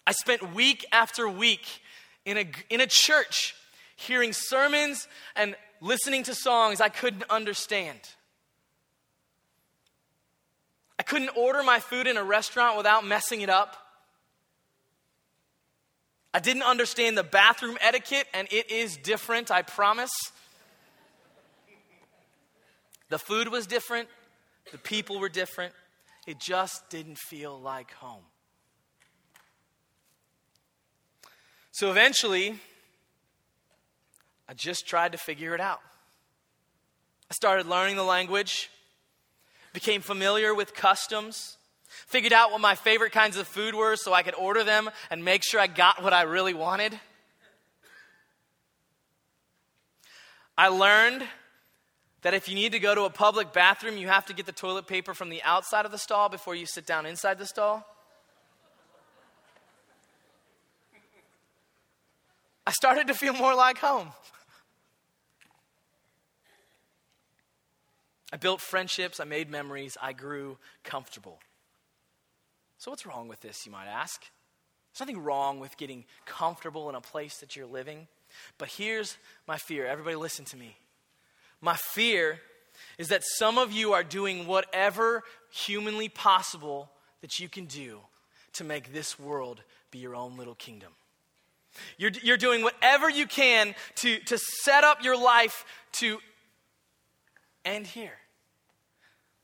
I 0.09 0.11
spent 0.11 0.55
week 0.55 0.87
after 0.91 1.29
week 1.29 1.83
in 2.25 2.39
a, 2.39 2.45
in 2.71 2.81
a 2.81 2.87
church 2.87 3.53
hearing 3.95 4.33
sermons 4.33 5.07
and 5.35 5.55
listening 5.81 6.23
to 6.23 6.33
songs 6.33 6.81
I 6.81 6.89
couldn't 6.89 7.25
understand. 7.29 7.99
I 10.97 11.03
couldn't 11.03 11.29
order 11.37 11.61
my 11.61 11.79
food 11.79 12.07
in 12.07 12.17
a 12.17 12.23
restaurant 12.23 12.75
without 12.75 13.05
messing 13.05 13.41
it 13.41 13.51
up. 13.51 13.77
I 16.33 16.39
didn't 16.39 16.63
understand 16.63 17.15
the 17.15 17.23
bathroom 17.23 17.77
etiquette, 17.79 18.25
and 18.33 18.47
it 18.49 18.71
is 18.71 18.97
different, 18.97 19.51
I 19.51 19.61
promise. 19.61 20.09
The 23.09 23.19
food 23.19 23.49
was 23.49 23.67
different, 23.67 24.09
the 24.71 24.79
people 24.79 25.19
were 25.19 25.29
different. 25.29 25.73
It 26.25 26.39
just 26.39 26.89
didn't 26.89 27.19
feel 27.19 27.59
like 27.59 27.91
home. 27.91 28.23
So 31.79 31.89
eventually, 31.89 32.59
I 34.49 34.53
just 34.53 34.85
tried 34.85 35.13
to 35.13 35.17
figure 35.17 35.55
it 35.55 35.61
out. 35.61 35.79
I 37.31 37.33
started 37.33 37.67
learning 37.67 37.95
the 37.95 38.03
language, 38.03 38.69
became 39.71 40.01
familiar 40.01 40.53
with 40.53 40.73
customs, 40.73 41.55
figured 41.87 42.33
out 42.33 42.51
what 42.51 42.59
my 42.59 42.75
favorite 42.75 43.13
kinds 43.13 43.37
of 43.37 43.47
food 43.47 43.75
were 43.75 43.95
so 43.95 44.11
I 44.11 44.23
could 44.23 44.35
order 44.35 44.65
them 44.65 44.89
and 45.09 45.23
make 45.23 45.41
sure 45.41 45.61
I 45.61 45.67
got 45.67 46.03
what 46.03 46.11
I 46.11 46.23
really 46.23 46.53
wanted. 46.53 46.99
I 50.57 50.67
learned 50.67 51.23
that 52.23 52.33
if 52.33 52.49
you 52.49 52.55
need 52.55 52.73
to 52.73 52.79
go 52.79 52.93
to 52.93 53.03
a 53.03 53.09
public 53.09 53.53
bathroom, 53.53 53.95
you 53.95 54.09
have 54.09 54.25
to 54.25 54.33
get 54.33 54.45
the 54.45 54.51
toilet 54.51 54.85
paper 54.85 55.13
from 55.13 55.29
the 55.29 55.41
outside 55.43 55.85
of 55.85 55.93
the 55.93 55.97
stall 55.97 56.27
before 56.27 56.55
you 56.55 56.65
sit 56.65 56.85
down 56.85 57.05
inside 57.05 57.39
the 57.39 57.47
stall. 57.47 57.85
I 62.69 62.71
started 62.71 63.08
to 63.08 63.15
feel 63.15 63.34
more 63.34 63.55
like 63.55 63.79
home. 63.79 64.10
I 68.32 68.38
built 68.38 68.62
friendships, 68.62 69.19
I 69.19 69.23
made 69.23 69.49
memories, 69.49 69.97
I 69.99 70.13
grew 70.13 70.60
comfortable. 70.84 71.39
So, 72.77 72.91
what's 72.91 73.08
wrong 73.08 73.27
with 73.27 73.41
this, 73.41 73.65
you 73.65 73.71
might 73.71 73.88
ask? 73.88 74.21
There's 74.21 74.99
nothing 74.99 75.23
wrong 75.23 75.60
with 75.60 75.77
getting 75.77 76.05
comfortable 76.27 76.88
in 76.89 76.95
a 76.95 77.01
place 77.01 77.38
that 77.38 77.55
you're 77.55 77.65
living. 77.65 78.08
But 78.60 78.67
here's 78.67 79.17
my 79.47 79.58
fear. 79.58 79.88
Everybody, 79.88 80.15
listen 80.15 80.45
to 80.45 80.55
me. 80.55 80.77
My 81.62 81.75
fear 81.75 82.39
is 82.99 83.08
that 83.08 83.23
some 83.23 83.58
of 83.58 83.71
you 83.71 83.93
are 83.93 84.03
doing 84.03 84.45
whatever 84.45 85.23
humanly 85.49 86.08
possible 86.08 86.91
that 87.21 87.39
you 87.39 87.49
can 87.49 87.65
do 87.65 88.01
to 88.53 88.63
make 88.63 88.93
this 88.93 89.17
world 89.17 89.63
be 89.89 89.97
your 89.97 90.13
own 90.13 90.38
little 90.38 90.53
kingdom. 90.53 90.91
You're, 91.97 92.11
you're 92.23 92.37
doing 92.37 92.63
whatever 92.63 93.09
you 93.09 93.27
can 93.27 93.75
to, 93.95 94.19
to 94.19 94.37
set 94.37 94.83
up 94.83 95.03
your 95.03 95.17
life 95.21 95.65
to 95.93 96.19
end 97.65 97.87
here. 97.87 98.17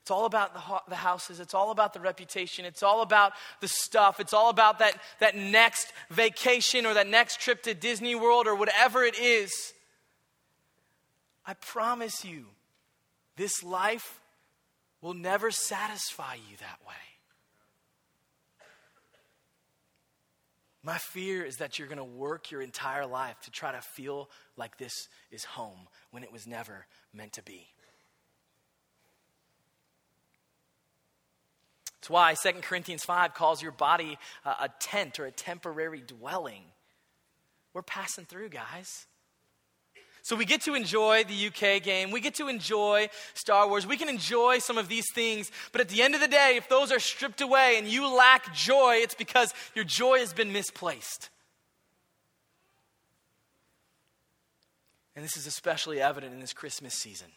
It's 0.02 0.10
all 0.12 0.24
about 0.24 0.54
the, 0.54 0.60
the 0.88 0.96
houses. 0.96 1.40
It's 1.40 1.52
all 1.52 1.72
about 1.72 1.92
the 1.92 1.98
reputation. 1.98 2.64
It's 2.64 2.84
all 2.84 3.02
about 3.02 3.32
the 3.60 3.66
stuff. 3.66 4.20
It's 4.20 4.32
all 4.32 4.50
about 4.50 4.78
that, 4.78 5.00
that 5.18 5.34
next 5.34 5.92
vacation 6.10 6.86
or 6.86 6.94
that 6.94 7.08
next 7.08 7.40
trip 7.40 7.64
to 7.64 7.74
Disney 7.74 8.14
World 8.14 8.46
or 8.46 8.54
whatever 8.54 9.02
it 9.02 9.18
is. 9.18 9.72
I 11.44 11.54
promise 11.54 12.24
you, 12.24 12.44
this 13.36 13.64
life 13.64 14.20
will 15.00 15.14
never 15.14 15.50
satisfy 15.50 16.34
you 16.34 16.56
that 16.60 16.78
way. 16.86 16.94
My 20.86 20.98
fear 20.98 21.44
is 21.44 21.56
that 21.56 21.80
you're 21.80 21.88
going 21.88 21.98
to 21.98 22.04
work 22.04 22.52
your 22.52 22.62
entire 22.62 23.06
life 23.06 23.40
to 23.40 23.50
try 23.50 23.72
to 23.72 23.80
feel 23.80 24.30
like 24.56 24.78
this 24.78 25.08
is 25.32 25.42
home 25.42 25.88
when 26.12 26.22
it 26.22 26.30
was 26.30 26.46
never 26.46 26.86
meant 27.12 27.32
to 27.32 27.42
be. 27.42 27.66
That's 31.96 32.08
why 32.08 32.34
2 32.40 32.60
Corinthians 32.62 33.04
5 33.04 33.34
calls 33.34 33.60
your 33.60 33.72
body 33.72 34.16
a, 34.44 34.48
a 34.48 34.70
tent 34.78 35.18
or 35.18 35.26
a 35.26 35.32
temporary 35.32 36.02
dwelling. 36.06 36.62
We're 37.74 37.82
passing 37.82 38.24
through, 38.24 38.50
guys. 38.50 39.08
So 40.26 40.34
we 40.34 40.44
get 40.44 40.62
to 40.62 40.74
enjoy 40.74 41.22
the 41.22 41.46
UK 41.46 41.80
game. 41.80 42.10
We 42.10 42.20
get 42.20 42.34
to 42.34 42.48
enjoy 42.48 43.10
Star 43.34 43.68
Wars. 43.68 43.86
We 43.86 43.96
can 43.96 44.08
enjoy 44.08 44.58
some 44.58 44.76
of 44.76 44.88
these 44.88 45.04
things. 45.14 45.52
But 45.70 45.80
at 45.80 45.88
the 45.88 46.02
end 46.02 46.16
of 46.16 46.20
the 46.20 46.26
day, 46.26 46.54
if 46.56 46.68
those 46.68 46.90
are 46.90 46.98
stripped 46.98 47.40
away 47.40 47.76
and 47.78 47.86
you 47.86 48.12
lack 48.12 48.52
joy, 48.52 48.96
it's 48.96 49.14
because 49.14 49.54
your 49.76 49.84
joy 49.84 50.18
has 50.18 50.32
been 50.32 50.52
misplaced. 50.52 51.30
And 55.14 55.24
this 55.24 55.36
is 55.36 55.46
especially 55.46 56.00
evident 56.00 56.34
in 56.34 56.40
this 56.40 56.52
Christmas 56.52 56.94
season. 56.94 57.28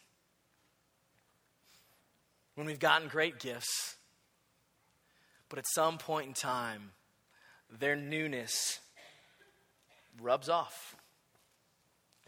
When 2.56 2.66
we've 2.66 2.80
gotten 2.80 3.06
great 3.06 3.38
gifts, 3.38 3.98
but 5.48 5.60
at 5.60 5.64
some 5.68 5.96
point 5.96 6.26
in 6.26 6.34
time, 6.34 6.90
their 7.70 7.94
newness 7.94 8.80
rubs 10.20 10.48
off. 10.48 10.96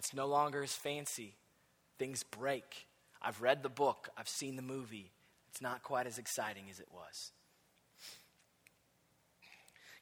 It's 0.02 0.12
no 0.12 0.26
longer 0.26 0.64
as 0.64 0.74
fancy. 0.74 1.36
Things 1.96 2.24
break. 2.24 2.88
I've 3.22 3.40
read 3.40 3.62
the 3.62 3.68
book, 3.68 4.08
I've 4.18 4.28
seen 4.28 4.56
the 4.56 4.62
movie. 4.62 5.12
It's 5.48 5.62
not 5.62 5.84
quite 5.84 6.08
as 6.08 6.18
exciting 6.18 6.64
as 6.68 6.80
it 6.80 6.88
was. 6.92 7.30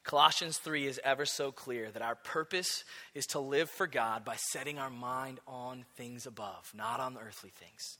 Colossians 0.03 0.57
3 0.57 0.87
is 0.87 0.99
ever 1.03 1.27
so 1.27 1.51
clear 1.51 1.91
that 1.91 2.01
our 2.01 2.15
purpose 2.15 2.83
is 3.13 3.27
to 3.27 3.39
live 3.39 3.69
for 3.69 3.85
God 3.85 4.25
by 4.25 4.37
setting 4.37 4.79
our 4.79 4.89
mind 4.89 5.39
on 5.47 5.85
things 5.97 6.25
above, 6.25 6.71
not 6.75 6.99
on 6.99 7.15
earthly 7.23 7.51
things. 7.51 7.99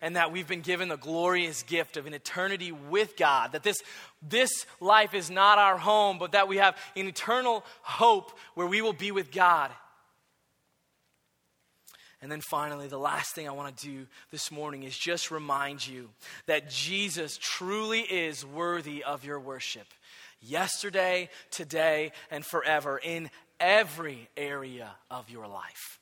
And 0.00 0.14
that 0.14 0.30
we've 0.30 0.46
been 0.46 0.60
given 0.60 0.88
the 0.88 0.96
glorious 0.96 1.64
gift 1.64 1.96
of 1.96 2.06
an 2.06 2.14
eternity 2.14 2.70
with 2.70 3.16
God. 3.16 3.50
That 3.50 3.64
this, 3.64 3.82
this 4.22 4.64
life 4.78 5.12
is 5.12 5.28
not 5.28 5.58
our 5.58 5.76
home, 5.76 6.18
but 6.20 6.32
that 6.32 6.46
we 6.46 6.58
have 6.58 6.76
an 6.94 7.08
eternal 7.08 7.64
hope 7.82 8.38
where 8.54 8.68
we 8.68 8.80
will 8.80 8.92
be 8.92 9.10
with 9.10 9.32
God 9.32 9.72
and 12.22 12.30
then 12.30 12.42
finally, 12.42 12.86
the 12.86 12.98
last 12.98 13.34
thing 13.34 13.48
I 13.48 13.52
want 13.52 13.76
to 13.76 13.86
do 13.86 14.06
this 14.30 14.50
morning 14.50 14.82
is 14.82 14.96
just 14.96 15.30
remind 15.30 15.86
you 15.86 16.10
that 16.46 16.68
Jesus 16.68 17.38
truly 17.40 18.00
is 18.00 18.44
worthy 18.44 19.02
of 19.02 19.24
your 19.24 19.40
worship. 19.40 19.86
Yesterday, 20.42 21.30
today, 21.50 22.12
and 22.30 22.44
forever 22.44 23.00
in 23.02 23.30
every 23.58 24.28
area 24.36 24.90
of 25.10 25.30
your 25.30 25.46
life. 25.46 25.98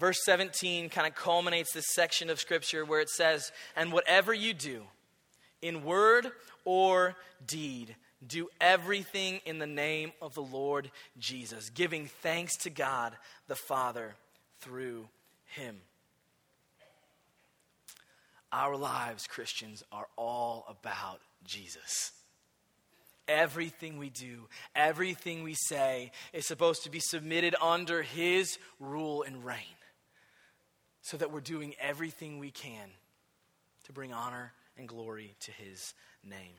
Verse 0.00 0.18
17 0.24 0.88
kind 0.88 1.06
of 1.06 1.14
culminates 1.14 1.72
this 1.72 1.86
section 1.94 2.28
of 2.28 2.40
scripture 2.40 2.84
where 2.84 3.00
it 3.00 3.08
says, 3.08 3.52
And 3.76 3.92
whatever 3.92 4.34
you 4.34 4.52
do, 4.52 4.82
in 5.62 5.84
word 5.84 6.32
or 6.64 7.14
deed, 7.46 7.94
do 8.28 8.48
everything 8.60 9.40
in 9.44 9.58
the 9.58 9.66
name 9.66 10.12
of 10.20 10.34
the 10.34 10.42
Lord 10.42 10.90
Jesus, 11.18 11.70
giving 11.70 12.06
thanks 12.06 12.56
to 12.58 12.70
God 12.70 13.14
the 13.46 13.56
Father 13.56 14.14
through 14.60 15.08
him. 15.46 15.76
Our 18.52 18.76
lives, 18.76 19.26
Christians, 19.26 19.82
are 19.90 20.06
all 20.16 20.64
about 20.68 21.20
Jesus. 21.44 22.12
Everything 23.26 23.98
we 23.98 24.10
do, 24.10 24.48
everything 24.76 25.42
we 25.42 25.54
say 25.54 26.12
is 26.32 26.46
supposed 26.46 26.84
to 26.84 26.90
be 26.90 27.00
submitted 27.00 27.54
under 27.60 28.02
his 28.02 28.58
rule 28.78 29.22
and 29.22 29.44
reign 29.44 29.58
so 31.00 31.16
that 31.16 31.32
we're 31.32 31.40
doing 31.40 31.74
everything 31.80 32.38
we 32.38 32.50
can 32.50 32.90
to 33.84 33.92
bring 33.92 34.12
honor 34.12 34.52
and 34.76 34.88
glory 34.88 35.34
to 35.40 35.52
his 35.52 35.94
name. 36.22 36.54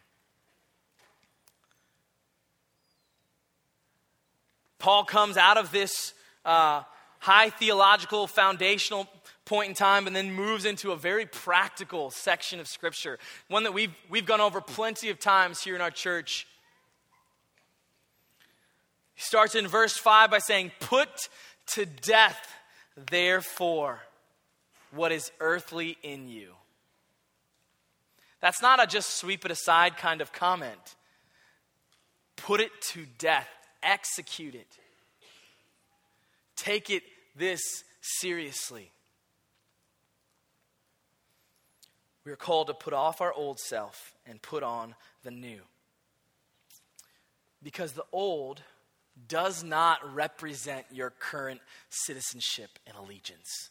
Paul 4.79 5.03
comes 5.03 5.37
out 5.37 5.57
of 5.57 5.71
this 5.71 6.13
uh, 6.43 6.83
high 7.19 7.49
theological, 7.49 8.27
foundational 8.27 9.07
point 9.45 9.69
in 9.69 9.75
time 9.75 10.07
and 10.07 10.15
then 10.15 10.31
moves 10.31 10.65
into 10.65 10.91
a 10.91 10.95
very 10.95 11.25
practical 11.25 12.09
section 12.11 12.59
of 12.59 12.67
Scripture, 12.67 13.19
one 13.47 13.63
that 13.63 13.73
we've, 13.73 13.93
we've 14.09 14.25
gone 14.25 14.41
over 14.41 14.59
plenty 14.59 15.09
of 15.09 15.19
times 15.19 15.61
here 15.61 15.75
in 15.75 15.81
our 15.81 15.91
church. 15.91 16.47
He 19.13 19.21
starts 19.21 19.55
in 19.55 19.67
verse 19.67 19.95
5 19.97 20.31
by 20.31 20.39
saying, 20.39 20.71
Put 20.79 21.09
to 21.73 21.85
death, 21.85 22.53
therefore, 23.09 23.99
what 24.91 25.11
is 25.11 25.31
earthly 25.39 25.97
in 26.03 26.27
you. 26.27 26.53
That's 28.41 28.61
not 28.61 28.83
a 28.83 28.87
just 28.87 29.15
sweep 29.15 29.45
it 29.45 29.51
aside 29.51 29.97
kind 29.97 30.21
of 30.21 30.31
comment. 30.31 30.95
Put 32.35 32.61
it 32.61 32.71
to 32.91 33.05
death 33.17 33.49
execute 33.85 34.55
it. 34.55 34.67
Take 36.55 36.89
it 36.89 37.03
this 37.35 37.61
seriously. 38.01 38.91
We 42.25 42.31
are 42.31 42.37
called 42.37 42.67
to 42.67 42.73
put 42.73 42.93
off 42.93 43.21
our 43.21 43.31
old 43.31 43.59
self 43.59 44.13
and 44.25 44.41
put 44.41 44.63
on 44.63 44.95
the 45.23 45.31
new. 45.31 45.61
Because 47.61 47.93
the 47.93 48.05
old 48.11 48.61
does 49.27 49.63
not 49.63 49.99
represent 50.13 50.85
your 50.91 51.11
current 51.11 51.61
citizenship 51.89 52.79
and 52.87 52.97
allegiance. 52.97 53.69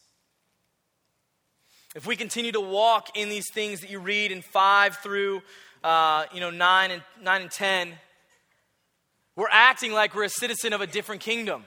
If 1.95 2.07
we 2.07 2.15
continue 2.15 2.51
to 2.53 2.61
walk 2.61 3.17
in 3.17 3.29
these 3.29 3.49
things 3.53 3.81
that 3.81 3.89
you 3.89 3.99
read 3.99 4.31
in 4.31 4.41
5 4.41 4.97
through 4.97 5.41
uh, 5.83 6.25
you 6.33 6.39
know, 6.39 6.49
9, 6.49 6.91
and, 6.91 7.03
9 7.21 7.41
and 7.43 7.51
10, 7.51 7.93
we're 9.35 9.47
acting 9.51 9.91
like 9.91 10.15
we're 10.15 10.23
a 10.23 10.29
citizen 10.29 10.73
of 10.73 10.81
a 10.81 10.87
different 10.87 11.21
kingdom. 11.21 11.63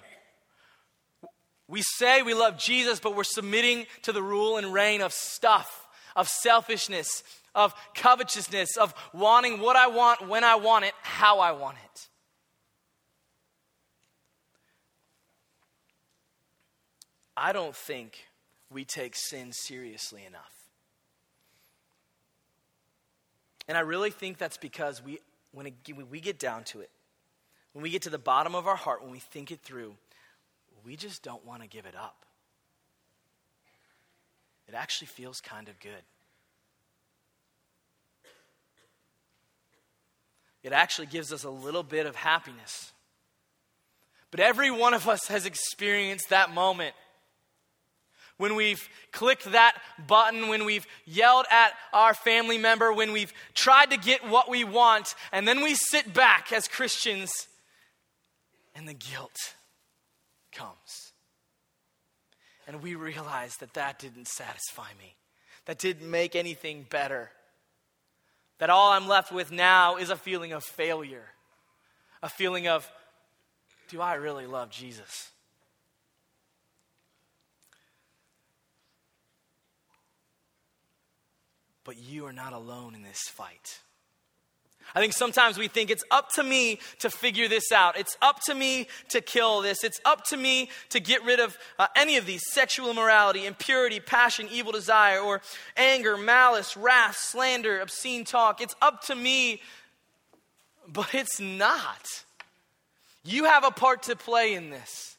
We 1.69 1.83
say 1.83 2.23
we 2.23 2.33
love 2.33 2.59
Jesus, 2.59 2.99
but 2.99 3.15
we're 3.15 3.25
submitting 3.25 3.87
to 4.03 4.13
the 4.13 4.23
rule 4.23 4.57
and 4.57 4.73
reign 4.73 5.03
of 5.03 5.13
stuff, 5.13 5.87
of 6.17 6.27
selfishness, 6.27 7.23
of 7.55 7.75
covetousness, 7.95 8.77
of 8.79 8.95
wanting 9.13 9.61
what 9.61 9.77
I 9.77 9.89
want, 9.89 10.27
when 10.27 10.45
I 10.45 10.55
want 10.55 10.87
it, 10.87 10.95
how 11.03 11.41
I 11.41 11.53
want 11.53 11.77
it. 11.85 12.09
I 17.37 17.53
don't 17.53 17.77
think 17.77 18.27
we 18.71 18.85
take 18.85 19.15
sin 19.15 19.53
seriously 19.53 20.25
enough. 20.27 20.53
And 23.69 23.77
I 23.77 23.81
really 23.83 24.11
think 24.11 24.39
that's 24.39 24.57
because 24.57 25.05
we, 25.05 25.19
when, 25.53 25.67
it, 25.67 25.75
when 25.95 26.09
we 26.11 26.21
get 26.21 26.39
down 26.39 26.65
to 26.65 26.81
it, 26.81 26.91
when 27.79 27.85
we 27.85 27.91
get 27.91 28.03
to 28.03 28.11
the 28.11 28.19
bottom 28.19 28.57
of 28.57 28.67
our 28.67 28.75
heart, 28.75 29.05
when 29.05 29.13
we 29.13 29.21
think 29.21 29.53
it 29.53 29.61
through, 29.61 29.95
we 30.85 30.97
just 30.97 31.23
don't 31.23 31.47
want 31.47 31.63
to 31.63 31.69
give 31.69 31.87
it 31.87 31.95
up. 31.95 32.27
It 34.67 34.75
actually 34.75 35.07
feels 35.07 35.41
kind 35.41 35.69
of 35.69 35.79
good. 35.79 35.93
It 40.65 40.73
actually 40.73 41.07
gives 41.07 41.33
us 41.33 41.45
a 41.45 41.51
little 41.51 41.85
bit 41.85 42.07
of 42.07 42.17
happiness. 42.17 42.91
But 44.33 44.41
every 44.41 44.73
one 44.73 44.93
of 44.93 45.09
us 45.09 45.29
has 45.29 45.47
experienced 45.47 46.31
that 46.31 46.53
moment 46.53 46.97
when 48.39 48.57
we've 48.57 48.89
clicked 49.13 49.53
that 49.53 49.77
button, 50.05 50.49
when 50.49 50.65
we've 50.65 50.87
yelled 51.07 51.47
at 51.49 51.75
our 51.93 52.13
family 52.13 52.59
member, 52.59 52.93
when 52.93 53.13
we've 53.13 53.33
tried 53.55 53.93
to 53.93 53.97
get 53.97 54.29
what 54.29 54.51
we 54.51 54.65
want, 54.65 55.15
and 55.31 55.47
then 55.47 55.63
we 55.63 55.77
sit 55.77 56.13
back 56.13 56.53
as 56.53 56.67
Christians 56.67 57.48
and 58.79 58.87
the 58.89 58.95
guilt 58.95 59.57
comes. 60.53 61.13
And 62.69 62.81
we 62.81 62.95
realize 62.95 63.57
that 63.57 63.75
that 63.75 63.99
didn't 63.99 64.29
satisfy 64.29 64.91
me, 64.99 65.17
that 65.67 65.79
didn't 65.79 66.09
make 66.09 66.37
anything 66.37 66.87
better. 66.89 67.31
That 68.59 68.71
all 68.71 68.93
I'm 68.93 69.09
left 69.09 69.33
with 69.33 69.51
now 69.51 69.97
is 69.97 70.11
a 70.11 70.17
feeling 70.17 70.53
of 70.53 70.63
failure, 70.63 71.27
a 72.23 72.29
feeling 72.29 72.69
of, 72.69 72.89
do 73.89 74.01
I 74.01 74.15
really 74.15 74.47
love 74.47 74.71
Jesus? 74.71 75.31
But 81.83 81.99
you 81.99 82.27
are 82.27 82.33
not 82.33 82.53
alone 82.53 82.95
in 82.95 83.03
this 83.03 83.23
fight. 83.23 83.81
I 84.95 85.01
think 85.01 85.13
sometimes 85.13 85.59
we 85.59 85.69
think 85.69 85.91
it's 85.91 86.05
up 86.11 86.31
to 86.35 86.43
me 86.43 86.81
to 87.01 87.11
figure 87.11 87.49
this 87.49 87.71
out. 87.73 87.99
It's 87.99 88.17
up 88.23 88.41
to 88.47 88.55
me 88.55 88.89
to 89.11 89.21
kill 89.21 89.61
this. 89.61 89.85
It's 89.85 90.01
up 90.05 90.25
to 90.27 90.37
me 90.37 90.71
to 90.91 91.01
get 91.01 91.25
rid 91.25 91.41
of 91.41 91.57
uh, 91.79 91.87
any 91.95 92.17
of 92.17 92.27
these 92.27 92.43
sexual 92.53 92.91
immorality, 92.91 93.47
impurity, 93.47 94.01
passion, 94.01 94.49
evil 94.51 94.73
desire, 94.73 95.21
or 95.21 95.43
anger, 95.77 96.17
malice, 96.17 96.77
wrath, 96.77 97.17
slander, 97.17 97.81
obscene 97.81 98.25
talk. 98.25 98.61
It's 98.61 98.75
up 98.81 99.03
to 99.05 99.15
me, 99.15 99.61
but 100.87 101.15
it's 101.15 101.39
not. 101.39 102.25
You 103.25 103.45
have 103.45 103.65
a 103.65 103.71
part 103.71 104.05
to 104.05 104.17
play 104.17 104.55
in 104.55 104.71
this. 104.71 105.17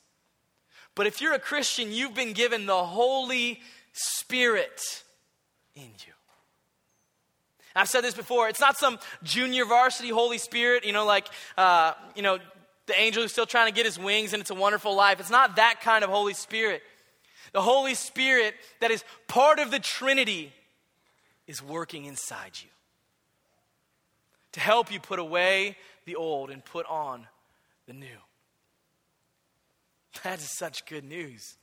But 0.96 1.08
if 1.08 1.22
you're 1.22 1.34
a 1.34 1.40
Christian, 1.40 1.92
you've 1.92 2.16
been 2.16 2.34
given 2.34 2.66
the 2.66 2.84
Holy 2.84 3.62
Spirit 3.94 4.82
in 5.76 5.84
you. 6.06 6.14
I've 7.76 7.90
said 7.90 8.04
this 8.04 8.16
before. 8.16 8.50
It's 8.50 8.60
not 8.60 8.78
some 8.78 9.00
junior 9.24 9.66
varsity 9.66 10.10
Holy 10.10 10.38
Spirit, 10.38 10.86
you 10.86 10.94
know, 10.94 11.06
like, 11.06 11.28
uh, 11.58 11.94
you 12.16 12.22
know, 12.22 12.40
the 12.88 13.00
angel 13.00 13.22
who's 13.22 13.32
still 13.32 13.46
trying 13.46 13.68
to 13.68 13.74
get 13.74 13.86
his 13.86 14.00
wings 14.00 14.34
and 14.34 14.42
it's 14.42 14.50
a 14.50 14.56
wonderful 14.56 14.96
life. 14.96 15.20
It's 15.20 15.30
not 15.30 15.58
that 15.58 15.82
kind 15.82 16.04
of 16.04 16.10
Holy 16.10 16.34
Spirit. 16.34 16.82
The 17.54 17.62
Holy 17.62 17.96
Spirit 17.96 18.56
that 18.80 18.92
is 18.92 19.04
part 19.28 19.60
of 19.60 19.72
the 19.72 19.80
Trinity 19.80 20.52
is 21.48 21.64
working 21.64 22.06
inside 22.06 22.52
you 22.62 22.70
to 24.54 24.60
help 24.60 24.92
you 24.92 25.00
put 25.00 25.20
away 25.20 25.78
the 26.06 26.16
old 26.16 26.50
and 26.50 26.66
put 26.66 26.86
on 26.88 27.28
the 27.88 27.94
new. 27.94 28.08
That 30.24 30.40
is 30.40 30.50
such 30.50 30.86
good 30.86 31.06
news. 31.06 31.56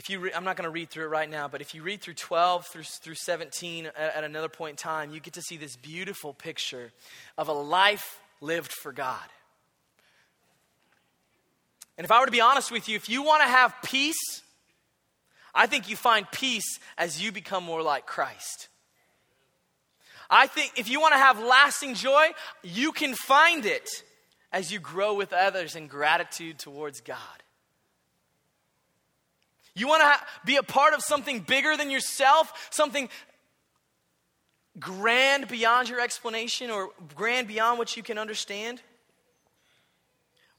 If 0.00 0.08
you 0.08 0.18
re- 0.18 0.32
i'm 0.34 0.44
not 0.44 0.56
going 0.56 0.64
to 0.64 0.70
read 0.70 0.88
through 0.88 1.04
it 1.04 1.08
right 1.08 1.28
now 1.28 1.46
but 1.46 1.60
if 1.60 1.74
you 1.74 1.82
read 1.82 2.00
through 2.00 2.14
12 2.14 2.66
through, 2.66 2.82
through 2.82 3.14
17 3.14 3.86
at, 3.86 3.94
at 3.96 4.24
another 4.24 4.48
point 4.48 4.70
in 4.70 4.76
time 4.76 5.10
you 5.10 5.20
get 5.20 5.34
to 5.34 5.42
see 5.42 5.58
this 5.58 5.76
beautiful 5.76 6.32
picture 6.32 6.90
of 7.36 7.48
a 7.48 7.52
life 7.52 8.18
lived 8.40 8.72
for 8.72 8.92
god. 8.92 9.28
And 11.98 12.06
if 12.06 12.10
i 12.10 12.18
were 12.18 12.24
to 12.24 12.32
be 12.32 12.40
honest 12.40 12.72
with 12.72 12.88
you 12.88 12.96
if 12.96 13.10
you 13.10 13.22
want 13.22 13.42
to 13.42 13.48
have 13.48 13.74
peace 13.84 14.42
i 15.54 15.66
think 15.66 15.90
you 15.90 15.96
find 15.96 16.26
peace 16.30 16.78
as 16.96 17.22
you 17.22 17.30
become 17.30 17.62
more 17.62 17.82
like 17.82 18.06
christ. 18.06 18.68
I 20.32 20.46
think 20.46 20.72
if 20.76 20.88
you 20.88 21.00
want 21.00 21.12
to 21.12 21.18
have 21.18 21.38
lasting 21.38 21.94
joy 21.94 22.28
you 22.62 22.92
can 22.92 23.14
find 23.14 23.66
it 23.66 23.90
as 24.50 24.72
you 24.72 24.78
grow 24.78 25.12
with 25.12 25.34
others 25.34 25.76
in 25.76 25.88
gratitude 25.88 26.58
towards 26.58 27.02
god 27.02 27.42
you 29.80 29.88
want 29.88 30.02
to 30.02 30.06
ha- 30.06 30.26
be 30.44 30.56
a 30.56 30.62
part 30.62 30.94
of 30.94 31.02
something 31.02 31.40
bigger 31.40 31.76
than 31.76 31.90
yourself, 31.90 32.68
something 32.70 33.08
grand 34.78 35.48
beyond 35.48 35.88
your 35.88 36.00
explanation 36.00 36.70
or 36.70 36.90
grand 37.14 37.48
beyond 37.48 37.78
what 37.78 37.96
you 37.96 38.02
can 38.02 38.18
understand? 38.18 38.80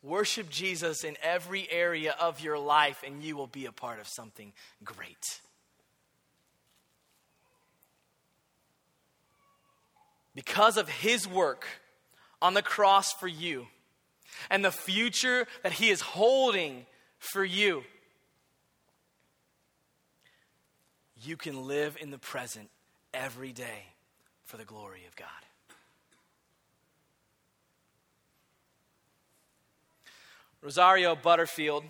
Worship 0.04 0.50
Jesus 0.50 1.04
in 1.04 1.16
every 1.22 1.72
area 1.72 2.16
of 2.20 2.42
your 2.42 2.58
life, 2.58 3.04
and 3.06 3.24
you 3.24 3.38
will 3.38 3.48
be 3.48 3.66
a 3.66 3.72
part 3.72 4.00
of 4.00 4.08
something 4.08 4.52
great. 4.84 5.40
Because 10.34 10.78
of 10.78 10.90
his 10.90 11.28
work 11.28 11.68
on 12.42 12.54
the 12.54 12.62
cross 12.62 13.14
for 13.14 13.28
you 13.28 13.68
and 14.50 14.66
the 14.66 14.72
future 14.72 15.46
that 15.62 15.74
he 15.74 15.90
is 15.90 16.02
holding 16.02 16.86
for 17.20 17.44
you. 17.44 17.84
You 21.24 21.38
can 21.38 21.68
live 21.68 21.98
in 22.00 22.12
the 22.12 22.18
present 22.18 22.70
every 23.14 23.52
day 23.52 23.86
for 24.46 24.58
the 24.58 24.66
glory 24.66 25.06
of 25.08 25.16
God. 25.16 25.28
Rosario 30.62 31.16
Butterfield 31.16 31.84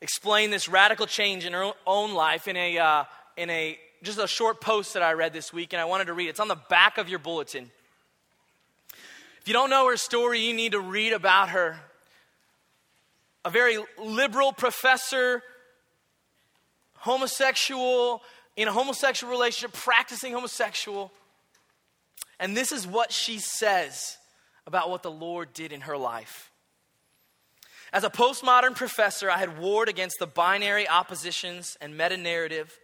explained 0.00 0.52
this 0.52 0.68
radical 0.68 1.06
change 1.06 1.46
in 1.46 1.52
her 1.52 1.72
own 1.86 2.12
life 2.14 2.48
in 2.48 2.56
a, 2.56 2.78
uh, 2.78 3.04
in 3.36 3.48
a 3.48 3.78
just 4.02 4.18
a 4.18 4.26
short 4.26 4.60
post 4.60 4.94
that 4.94 5.02
I 5.02 5.12
read 5.14 5.32
this 5.32 5.52
week, 5.52 5.72
and 5.72 5.80
I 5.80 5.86
wanted 5.86 6.06
to 6.06 6.12
read. 6.12 6.28
It's 6.28 6.40
on 6.40 6.48
the 6.48 6.60
back 6.68 6.98
of 6.98 7.08
your 7.08 7.18
bulletin. 7.18 7.70
If 9.40 9.48
you 9.48 9.54
don't 9.54 9.70
know 9.70 9.88
her 9.88 9.96
story, 9.96 10.40
you 10.40 10.54
need 10.54 10.72
to 10.72 10.80
read 10.80 11.12
about 11.12 11.50
her. 11.50 11.78
A 13.44 13.50
very 13.50 13.78
liberal 13.98 14.52
professor 14.52 15.42
homosexual, 17.06 18.22
in 18.56 18.68
a 18.68 18.72
homosexual 18.72 19.30
relationship, 19.30 19.72
practicing 19.72 20.32
homosexual. 20.32 21.12
And 22.38 22.56
this 22.56 22.72
is 22.72 22.86
what 22.86 23.12
she 23.12 23.38
says 23.38 24.18
about 24.66 24.90
what 24.90 25.02
the 25.02 25.10
Lord 25.10 25.52
did 25.54 25.72
in 25.72 25.82
her 25.82 25.96
life. 25.96 26.50
As 27.92 28.02
a 28.02 28.10
postmodern 28.10 28.74
professor, 28.74 29.30
I 29.30 29.38
had 29.38 29.58
warred 29.58 29.88
against 29.88 30.18
the 30.18 30.26
binary 30.26 30.88
oppositions 30.88 31.78
and 31.80 31.96
meta 31.96 32.16
narrative 32.16 32.76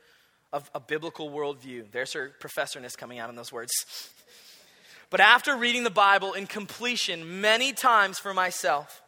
of 0.53 0.71
a 0.75 0.81
biblical 0.81 1.31
worldview. 1.31 1.91
There's 1.91 2.13
her 2.13 2.31
professorness 2.41 2.97
coming 2.97 3.19
out 3.19 3.29
in 3.29 3.37
those 3.37 3.53
words. 3.53 3.73
But 5.11 5.21
after 5.21 5.57
reading 5.57 5.83
the 5.83 5.91
Bible 5.91 6.33
in 6.33 6.47
completion 6.47 7.41
many 7.41 7.73
times 7.73 8.19
for 8.19 8.33
myself, 8.33 9.03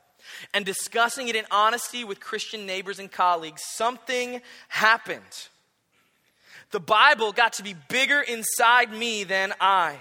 and 0.53 0.65
discussing 0.65 1.29
it 1.29 1.37
in 1.37 1.45
honesty 1.51 2.05
with 2.05 2.21
Christian 2.21 2.67
neighbors 2.67 2.99
and 2.99 3.11
colleagues, 3.11 3.63
something 3.75 4.41
happened. 4.69 5.49
The 6.71 6.81
Bible 6.81 7.33
got 7.33 7.55
to 7.55 7.63
be 7.63 7.75
bigger 7.89 8.21
inside 8.21 8.93
me 8.93 9.25
than 9.25 9.53
I. 9.61 9.99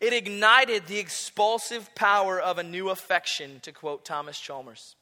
It 0.00 0.12
ignited 0.12 0.86
the 0.86 0.98
expulsive 0.98 1.94
power 1.94 2.40
of 2.40 2.58
a 2.58 2.64
new 2.64 2.88
affection, 2.88 3.60
to 3.60 3.72
quote 3.72 4.04
Thomas 4.04 4.38
Chalmers. 4.38 4.96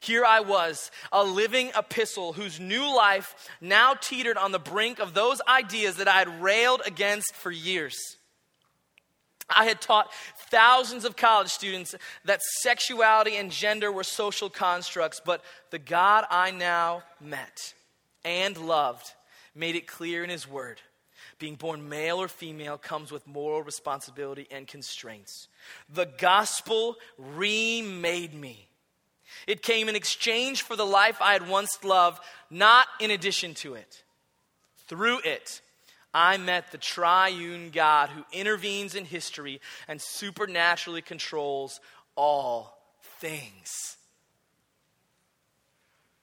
Here 0.00 0.24
I 0.24 0.40
was, 0.40 0.90
a 1.10 1.24
living 1.24 1.70
epistle 1.76 2.34
whose 2.34 2.60
new 2.60 2.94
life 2.94 3.34
now 3.60 3.94
teetered 3.94 4.36
on 4.36 4.52
the 4.52 4.58
brink 4.58 4.98
of 4.98 5.14
those 5.14 5.40
ideas 5.48 5.96
that 5.96 6.08
I 6.08 6.18
had 6.18 6.42
railed 6.42 6.82
against 6.84 7.34
for 7.34 7.50
years. 7.50 7.96
I 9.48 9.64
had 9.66 9.80
taught 9.80 10.12
thousands 10.50 11.04
of 11.04 11.16
college 11.16 11.50
students 11.50 11.94
that 12.24 12.42
sexuality 12.42 13.36
and 13.36 13.50
gender 13.50 13.92
were 13.92 14.04
social 14.04 14.50
constructs, 14.50 15.20
but 15.24 15.42
the 15.70 15.78
God 15.78 16.24
I 16.30 16.50
now 16.50 17.02
met 17.20 17.74
and 18.24 18.56
loved 18.56 19.12
made 19.54 19.76
it 19.76 19.86
clear 19.86 20.24
in 20.24 20.30
His 20.30 20.48
Word. 20.48 20.80
Being 21.38 21.54
born 21.54 21.88
male 21.88 22.20
or 22.20 22.28
female 22.28 22.78
comes 22.78 23.12
with 23.12 23.26
moral 23.26 23.62
responsibility 23.62 24.46
and 24.50 24.66
constraints. 24.66 25.48
The 25.92 26.06
gospel 26.06 26.96
remade 27.18 28.34
me. 28.34 28.68
It 29.46 29.62
came 29.62 29.88
in 29.88 29.96
exchange 29.96 30.62
for 30.62 30.76
the 30.76 30.86
life 30.86 31.18
I 31.20 31.34
had 31.34 31.48
once 31.48 31.82
loved, 31.84 32.22
not 32.50 32.86
in 33.00 33.10
addition 33.10 33.54
to 33.54 33.74
it. 33.74 34.02
Through 34.88 35.20
it, 35.24 35.60
I 36.16 36.38
met 36.38 36.72
the 36.72 36.78
triune 36.78 37.68
God 37.68 38.08
who 38.08 38.24
intervenes 38.32 38.94
in 38.94 39.04
history 39.04 39.60
and 39.86 40.00
supernaturally 40.00 41.02
controls 41.02 41.78
all 42.16 42.80
things. 43.20 43.98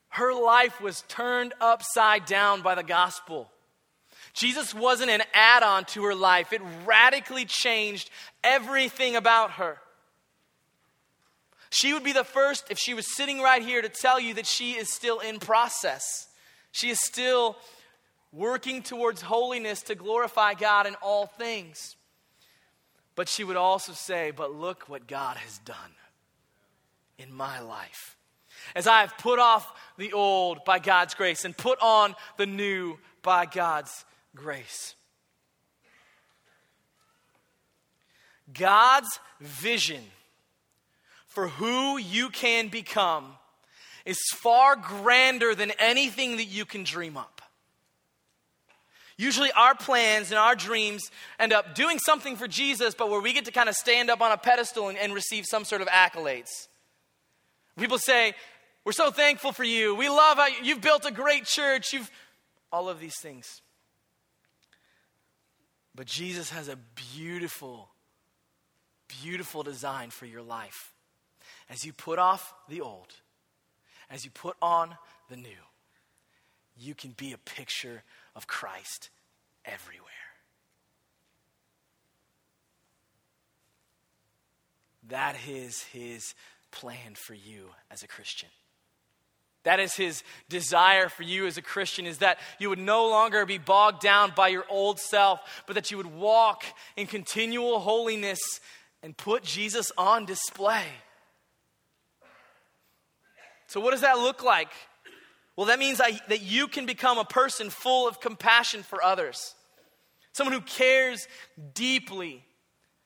Her 0.10 0.34
life 0.34 0.82
was 0.82 1.04
turned 1.08 1.54
upside 1.62 2.26
down 2.26 2.64
by 2.64 2.74
the 2.74 2.82
gospel. 2.82 3.52
Jesus 4.34 4.74
wasn't 4.74 5.12
an 5.12 5.22
add 5.32 5.62
on 5.62 5.86
to 5.86 6.06
her 6.06 6.16
life, 6.16 6.54
it 6.54 6.62
radically 6.88 7.46
changed 7.46 8.10
everything 8.44 9.16
about 9.16 9.52
her. 9.52 9.78
She 11.70 11.94
would 11.94 12.04
be 12.04 12.14
the 12.14 12.24
first, 12.24 12.66
if 12.72 12.80
she 12.80 12.96
was 12.96 13.16
sitting 13.16 13.42
right 13.42 13.62
here, 13.62 13.84
to 13.84 13.90
tell 13.90 14.20
you 14.20 14.34
that 14.34 14.48
she 14.48 14.72
is 14.72 14.92
still 14.92 15.20
in 15.20 15.38
process. 15.38 16.28
She 16.72 16.90
is 16.90 17.00
still 17.00 17.58
working 18.34 18.82
towards 18.82 19.22
holiness 19.22 19.84
to 19.84 19.96
glorify 19.96 20.56
God 20.56 20.88
in 20.88 20.96
all 20.96 21.28
things. 21.28 21.96
But 23.16 23.30
she 23.30 23.44
would 23.44 23.58
also 23.58 23.94
say, 23.94 24.32
But 24.32 24.54
look 24.54 24.90
what 24.90 25.08
God 25.08 25.38
has 25.38 25.60
done 25.60 25.78
in 27.18 27.32
my 27.32 27.62
life. 27.62 28.18
As 28.76 28.88
I 28.88 29.02
have 29.02 29.18
put 29.18 29.40
off 29.40 29.72
the 29.98 30.14
old 30.14 30.66
by 30.66 30.80
God's 30.80 31.14
grace 31.14 31.46
and 31.46 31.56
put 31.56 31.80
on 31.82 32.16
the 32.38 32.46
new 32.46 32.98
by 33.22 33.46
God's 33.46 34.06
grace. 34.36 34.96
God's 38.52 39.20
vision 39.40 40.02
for 41.28 41.48
who 41.48 41.98
you 41.98 42.30
can 42.30 42.68
become 42.68 43.34
is 44.06 44.20
far 44.36 44.76
grander 44.76 45.56
than 45.56 45.72
anything 45.80 46.38
that 46.38 46.46
you 46.46 46.66
can 46.66 46.84
dream 46.84 47.18
up. 47.18 47.33
Usually, 49.18 49.52
our 49.52 49.76
plans 49.76 50.32
and 50.32 50.40
our 50.40 50.56
dreams 50.56 51.04
end 51.40 51.54
up 51.54 51.76
doing 51.76 52.00
something 52.00 52.36
for 52.36 52.48
Jesus, 52.48 52.96
but 52.96 53.10
where 53.10 53.22
we 53.22 53.34
get 53.34 53.46
to 53.46 53.52
kind 53.52 53.70
of 53.70 53.76
stand 53.76 54.10
up 54.10 54.22
on 54.22 54.32
a 54.32 54.38
pedestal 54.38 54.90
and, 54.90 54.98
and, 54.98 55.14
receive 55.14 55.46
some 55.46 55.66
sort 55.66 55.82
of 55.82 55.88
accolades. 55.88 56.68
People 57.78 58.00
say, 58.00 58.34
We're 58.86 58.92
so 58.92 59.12
thankful 59.12 59.52
for 59.52 59.64
you. 59.64 59.94
We 59.94 60.10
love 60.10 60.38
how 60.38 60.48
you've 60.64 60.82
built 60.82 61.06
a 61.06 61.12
great 61.12 61.46
church. 61.46 61.94
You've 61.94 62.10
all 62.72 62.90
of 62.90 63.00
these 63.00 63.20
things. 63.22 63.62
But 65.96 66.08
Jesus 66.08 66.50
has 66.50 66.68
a 66.70 66.78
beautiful, 67.16 67.90
beautiful 69.22 69.62
design 69.62 70.10
for 70.10 70.26
your 70.26 70.42
life. 70.42 70.92
As 71.70 71.86
you 71.86 71.94
put 71.94 72.18
off 72.18 72.52
the 72.68 72.82
old, 72.82 73.14
as 74.10 74.26
you 74.26 74.32
put 74.32 74.56
on 74.60 74.98
the 75.30 75.38
new, 75.38 75.50
you 76.76 76.96
can 76.96 77.12
be 77.12 77.32
a 77.32 77.38
picture 77.38 78.02
of 78.36 78.48
Christ 78.48 79.10
everywhere. 79.66 80.10
That 85.10 85.36
is 85.48 85.84
his 85.84 86.34
plan 86.72 87.16
for 87.16 87.34
you 87.34 87.70
as 87.92 88.04
a 88.04 88.08
Christian. 88.08 88.50
That 89.64 89.80
is 89.80 89.94
his 89.96 90.24
desire 90.50 91.08
for 91.08 91.24
you 91.24 91.48
as 91.48 91.58
a 91.58 91.62
Christian 91.62 92.06
is 92.06 92.18
that 92.18 92.38
you 92.60 92.70
would 92.70 92.80
no 92.80 93.08
longer 93.10 93.46
be 93.46 93.58
bogged 93.58 94.02
down 94.02 94.34
by 94.36 94.50
your 94.50 94.66
old 94.70 95.00
self, 95.00 95.40
but 95.68 95.76
that 95.76 95.90
you 95.90 95.98
would 95.98 96.14
walk 96.14 96.64
in 96.98 97.08
continual 97.08 97.80
holiness 97.80 98.40
and 99.02 99.16
put 99.16 99.44
Jesus 99.44 99.92
on 99.98 100.26
display. 100.26 100.86
So, 103.68 103.80
what 103.80 103.92
does 103.92 104.02
that 104.02 104.18
look 104.18 104.44
like? 104.44 104.70
Well, 105.56 105.68
that 105.68 105.80
means 105.80 106.02
I, 106.02 106.20
that 106.30 106.42
you 106.42 106.68
can 106.68 106.86
become 106.86 107.18
a 107.18 107.26
person 107.26 107.70
full 107.70 108.08
of 108.08 108.20
compassion 108.20 108.84
for 108.84 109.04
others, 109.04 109.56
someone 110.32 110.54
who 110.54 110.62
cares 110.62 111.28
deeply 111.74 112.44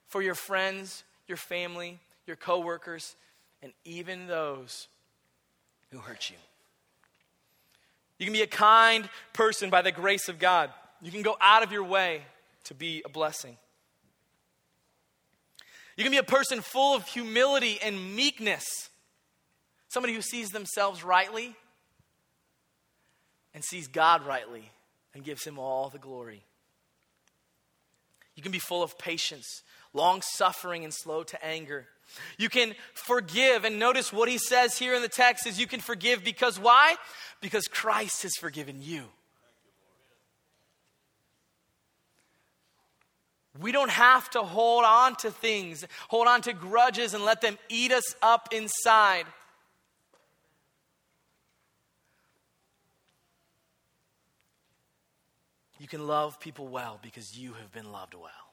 for 0.07 0.21
your 0.21 0.35
friends, 0.35 1.03
your 1.27 1.37
family, 1.37 1.99
your 2.25 2.37
coworkers, 2.37 3.15
and 3.61 3.73
even 3.83 4.27
those 4.27 4.87
who 5.91 5.97
hurt 5.97 6.29
you. 6.29 6.37
You 8.17 8.25
can 8.25 8.33
be 8.33 8.41
a 8.41 8.47
kind 8.47 9.09
person 9.33 9.69
by 9.69 9.81
the 9.81 9.91
grace 9.91 10.29
of 10.29 10.39
God. 10.39 10.71
You 11.01 11.11
can 11.11 11.21
go 11.21 11.37
out 11.39 11.63
of 11.63 11.71
your 11.71 11.83
way 11.83 12.21
to 12.65 12.73
be 12.73 13.03
a 13.05 13.09
blessing. 13.09 13.57
You 15.97 16.03
can 16.03 16.11
be 16.11 16.17
a 16.17 16.23
person 16.23 16.61
full 16.61 16.95
of 16.95 17.05
humility 17.07 17.79
and 17.81 18.15
meekness 18.15 18.89
Somebody 19.89 20.13
who 20.13 20.21
sees 20.21 20.49
themselves 20.49 21.03
rightly 21.03 21.55
and 23.57 23.63
sees 23.63 23.87
God 23.87 24.23
rightly 24.23 24.69
and 25.15 25.23
gives 25.23 25.43
him 25.43 25.57
all 25.57 25.89
the 25.89 25.97
glory. 25.97 26.43
You 28.35 28.43
can 28.43 28.51
be 28.51 28.59
full 28.59 28.83
of 28.83 28.99
patience, 28.99 29.63
long 29.95 30.21
suffering, 30.21 30.83
and 30.83 30.93
slow 30.93 31.23
to 31.23 31.43
anger. 31.43 31.87
You 32.37 32.49
can 32.49 32.75
forgive. 32.93 33.65
And 33.65 33.79
notice 33.79 34.13
what 34.13 34.29
he 34.29 34.37
says 34.37 34.77
here 34.77 34.93
in 34.93 35.01
the 35.01 35.07
text 35.07 35.47
is 35.47 35.59
you 35.59 35.65
can 35.65 35.79
forgive 35.79 36.23
because 36.23 36.59
why? 36.59 36.97
Because 37.41 37.67
Christ 37.67 38.21
has 38.21 38.33
forgiven 38.39 38.77
you. 38.79 39.05
We 43.59 43.71
don't 43.71 43.89
have 43.89 44.29
to 44.31 44.43
hold 44.43 44.85
on 44.85 45.15
to 45.15 45.31
things, 45.31 45.83
hold 46.09 46.27
on 46.27 46.43
to 46.43 46.53
grudges, 46.53 47.15
and 47.15 47.25
let 47.25 47.41
them 47.41 47.57
eat 47.69 47.91
us 47.91 48.15
up 48.21 48.49
inside. 48.51 49.25
You 55.87 55.99
can 55.99 56.05
love 56.05 56.41
people 56.41 56.67
well 56.67 56.99
because 57.01 57.37
you 57.37 57.53
have 57.53 57.71
been 57.71 57.93
loved 57.93 58.13
well. 58.13 58.51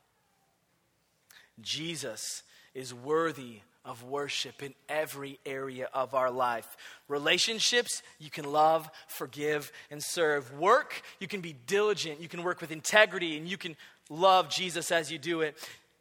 Jesus 1.60 2.44
is 2.76 2.94
worthy 2.94 3.58
of 3.84 4.04
worship 4.04 4.62
in 4.62 4.72
every 4.88 5.40
area 5.44 5.88
of 5.92 6.14
our 6.14 6.30
life. 6.30 6.76
Relationships, 7.08 8.04
you 8.20 8.30
can 8.30 8.44
love, 8.44 8.88
forgive, 9.08 9.72
and 9.90 10.00
serve. 10.00 10.56
Work, 10.60 11.02
you 11.18 11.26
can 11.26 11.40
be 11.40 11.56
diligent, 11.66 12.20
you 12.20 12.28
can 12.28 12.44
work 12.44 12.60
with 12.60 12.70
integrity, 12.70 13.36
and 13.36 13.48
you 13.48 13.58
can 13.58 13.74
love 14.08 14.48
Jesus 14.48 14.92
as 14.92 15.10
you 15.10 15.18
do 15.18 15.40
it. 15.40 15.56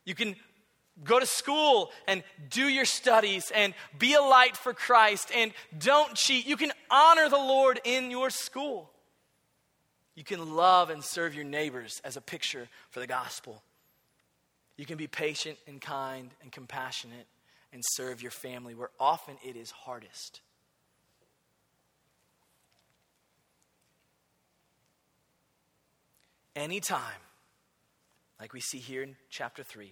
You 0.05 0.13
can 0.13 0.35
go 1.03 1.19
to 1.19 1.25
school 1.25 1.89
and 2.07 2.21
do 2.51 2.67
your 2.67 2.85
studies 2.85 3.51
and 3.55 3.73
be 3.97 4.13
a 4.13 4.21
light 4.21 4.55
for 4.55 4.71
Christ 4.71 5.31
and 5.35 5.51
don't 5.79 6.13
cheat. 6.13 6.45
You 6.45 6.57
can 6.57 6.73
honor 6.91 7.27
the 7.27 7.37
Lord 7.37 7.81
in 7.85 8.11
your 8.11 8.29
school. 8.29 8.92
You 10.15 10.23
can 10.23 10.55
love 10.55 10.89
and 10.89 11.03
serve 11.03 11.33
your 11.33 11.43
neighbors 11.43 11.99
as 12.03 12.17
a 12.17 12.21
picture 12.21 12.67
for 12.91 12.99
the 12.99 13.07
gospel. 13.07 13.63
You 14.77 14.85
can 14.85 14.97
be 14.97 15.07
patient 15.07 15.57
and 15.67 15.81
kind 15.81 16.29
and 16.41 16.51
compassionate 16.51 17.27
and 17.71 17.81
serve 17.93 18.21
your 18.21 18.31
family 18.31 18.75
where 18.75 18.91
often 18.99 19.35
it 19.43 19.55
is 19.55 19.71
hardest. 19.71 20.41
Anytime, 26.55 27.21
like 28.39 28.53
we 28.53 28.61
see 28.61 28.77
here 28.77 29.01
in 29.01 29.15
chapter 29.31 29.63
3, 29.63 29.91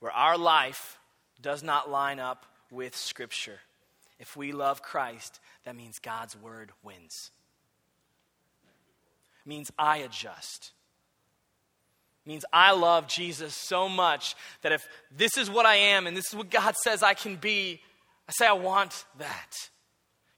where 0.00 0.10
our 0.10 0.36
life 0.36 0.98
does 1.40 1.62
not 1.62 1.88
line 1.88 2.18
up 2.18 2.46
with 2.72 2.96
Scripture, 2.96 3.60
if 4.18 4.36
we 4.36 4.50
love 4.50 4.82
Christ, 4.82 5.38
that 5.64 5.76
means 5.76 6.00
God's 6.00 6.36
word 6.36 6.72
wins 6.82 7.30
means 9.44 9.70
I 9.78 9.98
adjust. 9.98 10.72
means 12.26 12.44
I 12.52 12.72
love 12.72 13.06
Jesus 13.06 13.54
so 13.54 13.88
much 13.88 14.34
that 14.62 14.72
if 14.72 14.86
this 15.14 15.36
is 15.36 15.50
what 15.50 15.66
I 15.66 15.76
am 15.76 16.06
and 16.06 16.16
this 16.16 16.24
is 16.30 16.34
what 16.34 16.50
God 16.50 16.74
says 16.76 17.02
I 17.02 17.14
can 17.14 17.36
be, 17.36 17.80
I 18.28 18.32
say, 18.32 18.46
I 18.46 18.52
want 18.52 19.04
that. 19.18 19.50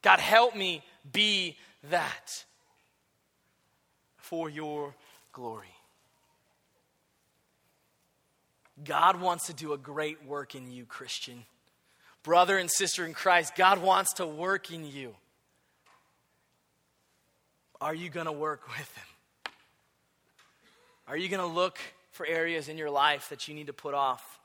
God, 0.02 0.18
help 0.18 0.56
me 0.56 0.82
be 1.12 1.56
that 1.90 2.44
for 4.16 4.50
your 4.50 4.94
glory. 5.32 5.66
God 8.84 9.20
wants 9.20 9.46
to 9.46 9.54
do 9.54 9.72
a 9.72 9.78
great 9.78 10.24
work 10.26 10.54
in 10.54 10.70
you, 10.70 10.84
Christian. 10.84 11.44
Brother 12.22 12.58
and 12.58 12.70
sister 12.70 13.06
in 13.06 13.14
Christ, 13.14 13.54
God 13.54 13.78
wants 13.78 14.14
to 14.14 14.26
work 14.26 14.72
in 14.72 14.84
you. 14.84 15.14
Are 17.80 17.94
you 17.94 18.08
going 18.08 18.26
to 18.26 18.32
work 18.32 18.66
with 18.78 18.96
Him? 18.96 19.52
Are 21.08 21.16
you 21.16 21.28
going 21.28 21.40
to 21.40 21.54
look 21.54 21.78
for 22.12 22.26
areas 22.26 22.68
in 22.68 22.78
your 22.78 22.90
life 22.90 23.28
that 23.28 23.46
you 23.46 23.54
need 23.54 23.68
to 23.68 23.72
put 23.72 23.94
off 23.94 24.40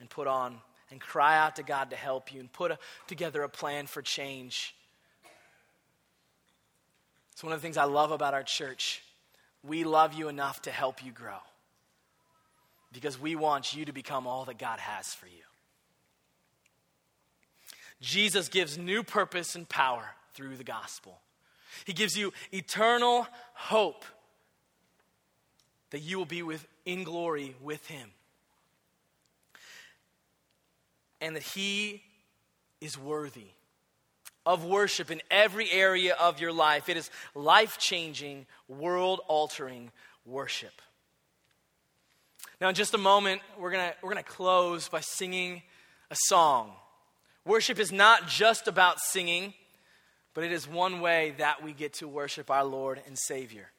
and 0.00 0.10
put 0.10 0.26
on 0.26 0.58
and 0.90 1.00
cry 1.00 1.38
out 1.38 1.56
to 1.56 1.62
God 1.62 1.90
to 1.90 1.96
help 1.96 2.32
you 2.32 2.40
and 2.40 2.52
put 2.52 2.70
a, 2.70 2.78
together 3.06 3.42
a 3.42 3.48
plan 3.48 3.86
for 3.86 4.02
change? 4.02 4.74
It's 7.32 7.42
one 7.42 7.52
of 7.52 7.60
the 7.60 7.62
things 7.62 7.76
I 7.76 7.84
love 7.84 8.10
about 8.10 8.34
our 8.34 8.42
church. 8.42 9.02
We 9.62 9.84
love 9.84 10.12
you 10.12 10.28
enough 10.28 10.62
to 10.62 10.70
help 10.70 11.04
you 11.04 11.12
grow 11.12 11.38
because 12.92 13.20
we 13.20 13.36
want 13.36 13.74
you 13.74 13.84
to 13.84 13.92
become 13.92 14.26
all 14.26 14.44
that 14.46 14.58
God 14.58 14.80
has 14.80 15.14
for 15.14 15.26
you. 15.26 15.44
Jesus 18.00 18.48
gives 18.48 18.78
new 18.78 19.02
purpose 19.02 19.54
and 19.54 19.68
power 19.68 20.04
through 20.34 20.56
the 20.56 20.64
gospel. 20.64 21.20
He 21.84 21.92
gives 21.92 22.16
you 22.16 22.32
eternal 22.52 23.26
hope 23.54 24.04
that 25.90 26.00
you 26.00 26.18
will 26.18 26.26
be 26.26 26.42
with, 26.42 26.66
in 26.84 27.04
glory 27.04 27.54
with 27.62 27.86
Him. 27.86 28.10
And 31.20 31.36
that 31.36 31.42
He 31.42 32.02
is 32.80 32.98
worthy 32.98 33.48
of 34.46 34.64
worship 34.64 35.10
in 35.10 35.20
every 35.30 35.70
area 35.70 36.14
of 36.18 36.40
your 36.40 36.52
life. 36.52 36.88
It 36.88 36.96
is 36.96 37.10
life 37.34 37.78
changing, 37.78 38.46
world 38.66 39.20
altering 39.28 39.90
worship. 40.24 40.80
Now, 42.60 42.68
in 42.68 42.74
just 42.74 42.94
a 42.94 42.98
moment, 42.98 43.40
we're 43.58 43.70
going 43.70 43.90
we're 44.02 44.12
going 44.12 44.24
to 44.24 44.30
close 44.30 44.88
by 44.88 45.00
singing 45.00 45.62
a 46.10 46.16
song. 46.26 46.72
Worship 47.44 47.78
is 47.78 47.92
not 47.92 48.26
just 48.26 48.68
about 48.68 48.98
singing, 49.00 49.54
but 50.38 50.44
it 50.44 50.52
is 50.52 50.68
one 50.68 51.00
way 51.00 51.34
that 51.38 51.64
we 51.64 51.72
get 51.72 51.94
to 51.94 52.06
worship 52.06 52.48
our 52.48 52.62
Lord 52.62 53.02
and 53.08 53.18
Savior. 53.18 53.72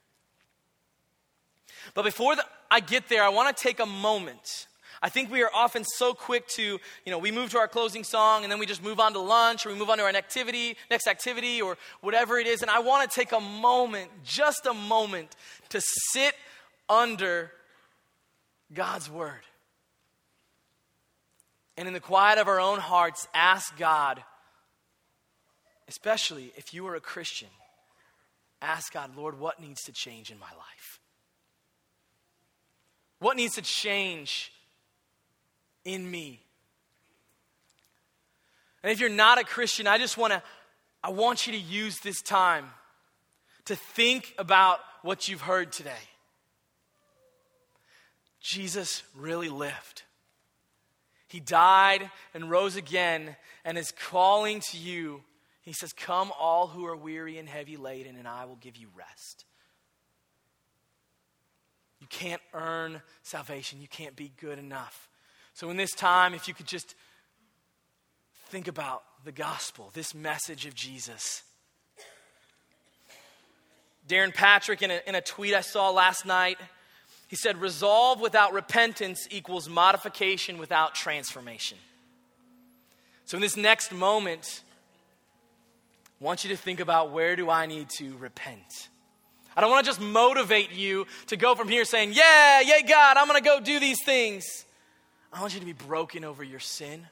But 1.94 2.04
before 2.04 2.36
the, 2.36 2.44
I 2.70 2.82
get 2.82 3.08
there, 3.08 3.24
I 3.24 3.30
want 3.30 3.56
to 3.56 3.64
take 3.64 3.80
a 3.80 3.86
moment. 3.86 4.68
I 5.02 5.08
think 5.08 5.32
we 5.32 5.42
are 5.42 5.50
often 5.56 5.86
so 5.86 6.14
quick 6.14 6.50
to, 6.58 6.62
you 6.62 6.80
know, 7.12 7.18
we 7.18 7.32
move 7.32 7.52
to 7.52 7.60
our 7.60 7.70
closing 7.70 8.04
song 8.04 8.44
and 8.44 8.52
then 8.52 8.60
we 8.60 8.66
just 8.66 8.84
move 8.84 9.00
on 9.00 9.14
to 9.14 9.20
lunch 9.20 9.66
or 9.66 9.70
we 9.70 9.76
move 9.76 9.90
on 9.90 10.00
to 10.00 10.04
our 10.04 10.10
activity, 10.10 10.76
next 10.92 11.08
activity 11.08 11.62
or 11.62 11.78
whatever 12.02 12.38
it 12.38 12.46
is. 12.46 12.62
And 12.62 12.70
I 12.70 12.80
want 12.80 13.10
to 13.10 13.16
take 13.16 13.32
a 13.32 13.40
moment, 13.40 14.12
just 14.26 14.66
a 14.66 14.74
moment, 14.74 15.38
to 15.70 15.80
sit 16.12 16.36
under 16.90 17.54
God's 18.74 19.10
word. 19.10 19.46
And 21.78 21.88
in 21.88 21.94
the 21.94 22.02
quiet 22.02 22.38
of 22.38 22.50
our 22.50 22.60
own 22.60 22.80
hearts, 22.80 23.30
ask 23.34 23.78
God 23.78 24.22
especially 25.90 26.54
if 26.56 26.74
you 26.74 26.86
are 26.88 26.96
a 26.96 27.02
Christian, 27.02 27.50
ask 28.62 28.94
God, 28.94 29.18
Lord, 29.18 29.40
what 29.40 29.60
needs 29.60 29.82
to 29.86 29.92
change 29.92 30.30
in 30.30 30.40
my 30.40 30.46
life? 30.46 31.00
What 33.18 33.36
needs 33.36 33.56
to 33.56 33.64
change 33.64 34.54
in 35.84 36.10
me? 36.10 36.40
And 38.84 38.92
if 38.92 39.00
you're 39.00 39.10
not 39.10 39.40
a 39.40 39.44
Christian, 39.44 39.88
I 39.88 39.98
just 39.98 40.18
want 40.18 40.32
to 40.32 40.44
I 41.04 41.10
want 41.10 41.48
you 41.48 41.54
to 41.54 41.60
use 41.60 42.00
this 42.00 42.22
time 42.22 42.66
to 43.66 43.76
think 43.76 44.36
about 44.38 44.80
what 45.02 45.28
you've 45.28 45.42
heard 45.42 45.72
today. 45.72 45.92
Jesus 48.42 49.04
really 49.18 49.50
lived. 49.50 50.04
He 51.28 51.40
died 51.40 52.10
and 52.34 52.50
rose 52.50 52.76
again 52.76 53.38
and 53.64 53.78
is 53.78 53.92
calling 53.92 54.60
to 54.72 54.78
you 54.78 55.22
he 55.70 55.74
says, 55.74 55.94
Come, 55.94 56.32
all 56.40 56.66
who 56.66 56.88
are 56.88 56.96
weary 56.96 57.38
and 57.38 57.48
heavy 57.48 57.78
laden, 57.78 58.16
and 58.16 58.28
I 58.28 58.46
will 58.46 58.56
give 58.56 58.76
you 58.76 58.88
rest. 58.98 59.46
You 62.02 62.08
can't 62.08 62.42
earn 62.56 63.04
salvation, 63.22 63.80
you 63.80 63.88
can't 63.88 64.16
be 64.16 64.32
good 64.42 64.58
enough. 64.58 65.08
So, 65.54 65.70
in 65.70 65.78
this 65.78 65.92
time, 65.92 66.34
if 66.34 66.48
you 66.48 66.56
could 66.56 66.66
just 66.66 66.96
think 68.48 68.68
about 68.68 69.04
the 69.26 69.32
gospel, 69.32 69.92
this 69.94 70.16
message 70.16 70.66
of 70.66 70.74
Jesus, 70.74 71.44
Darrin 74.08 74.32
Patrick, 74.32 74.82
in 74.82 74.90
a, 74.90 75.02
in 75.06 75.14
a 75.14 75.22
tweet 75.22 75.54
I 75.54 75.62
saw 75.62 75.92
last 75.92 76.26
night, 76.26 76.58
he 77.28 77.36
said, 77.36 77.62
Resolve 77.62 78.22
without 78.22 78.54
repentance 78.54 79.28
equals 79.30 79.70
modification 79.70 80.58
without 80.58 80.96
transformation. 80.96 81.78
So, 83.26 83.38
in 83.38 83.42
this 83.42 83.56
next 83.56 83.92
moment, 83.92 84.64
I 86.20 86.24
want 86.24 86.44
you 86.44 86.50
to 86.50 86.58
think 86.58 86.80
about 86.80 87.12
where 87.12 87.36
do 87.36 87.50
I 87.50 87.66
need 87.66 87.90
to 87.98 88.18
repent? 88.18 88.90
I 89.56 89.62
don't 89.62 89.72
want 89.72 89.86
to 89.86 89.90
just 89.90 90.02
motivate 90.02 90.72
you 90.72 91.08
to 91.28 91.38
go 91.38 91.56
from 91.56 91.70
here 91.70 91.86
saying, 91.86 92.14
Yeah, 92.14 92.62
yay, 92.62 92.84
God, 92.88 93.18
I'm 93.18 93.28
going 93.28 93.42
to 93.42 93.46
go 93.48 93.60
do 93.60 93.80
these 93.80 94.04
things. 94.04 94.66
I 95.32 95.42
want 95.42 95.54
you 95.54 95.60
to 95.60 95.66
be 95.66 95.74
broken 95.74 96.24
over 96.24 96.44
your 96.44 96.60
sin 96.60 97.08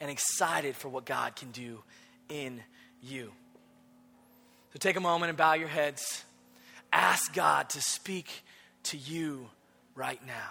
and 0.00 0.10
excited 0.10 0.76
for 0.76 0.88
what 0.88 1.04
God 1.04 1.36
can 1.36 1.50
do 1.50 1.82
in 2.28 2.60
you. 3.02 3.32
So 4.72 4.78
take 4.78 4.96
a 4.96 5.00
moment 5.00 5.30
and 5.30 5.38
bow 5.38 5.54
your 5.54 5.68
heads. 5.68 6.24
Ask 6.92 7.34
God 7.34 7.70
to 7.70 7.80
speak 7.80 8.44
to 8.84 8.96
you 8.96 9.48
right 9.94 10.24
now. 10.26 10.50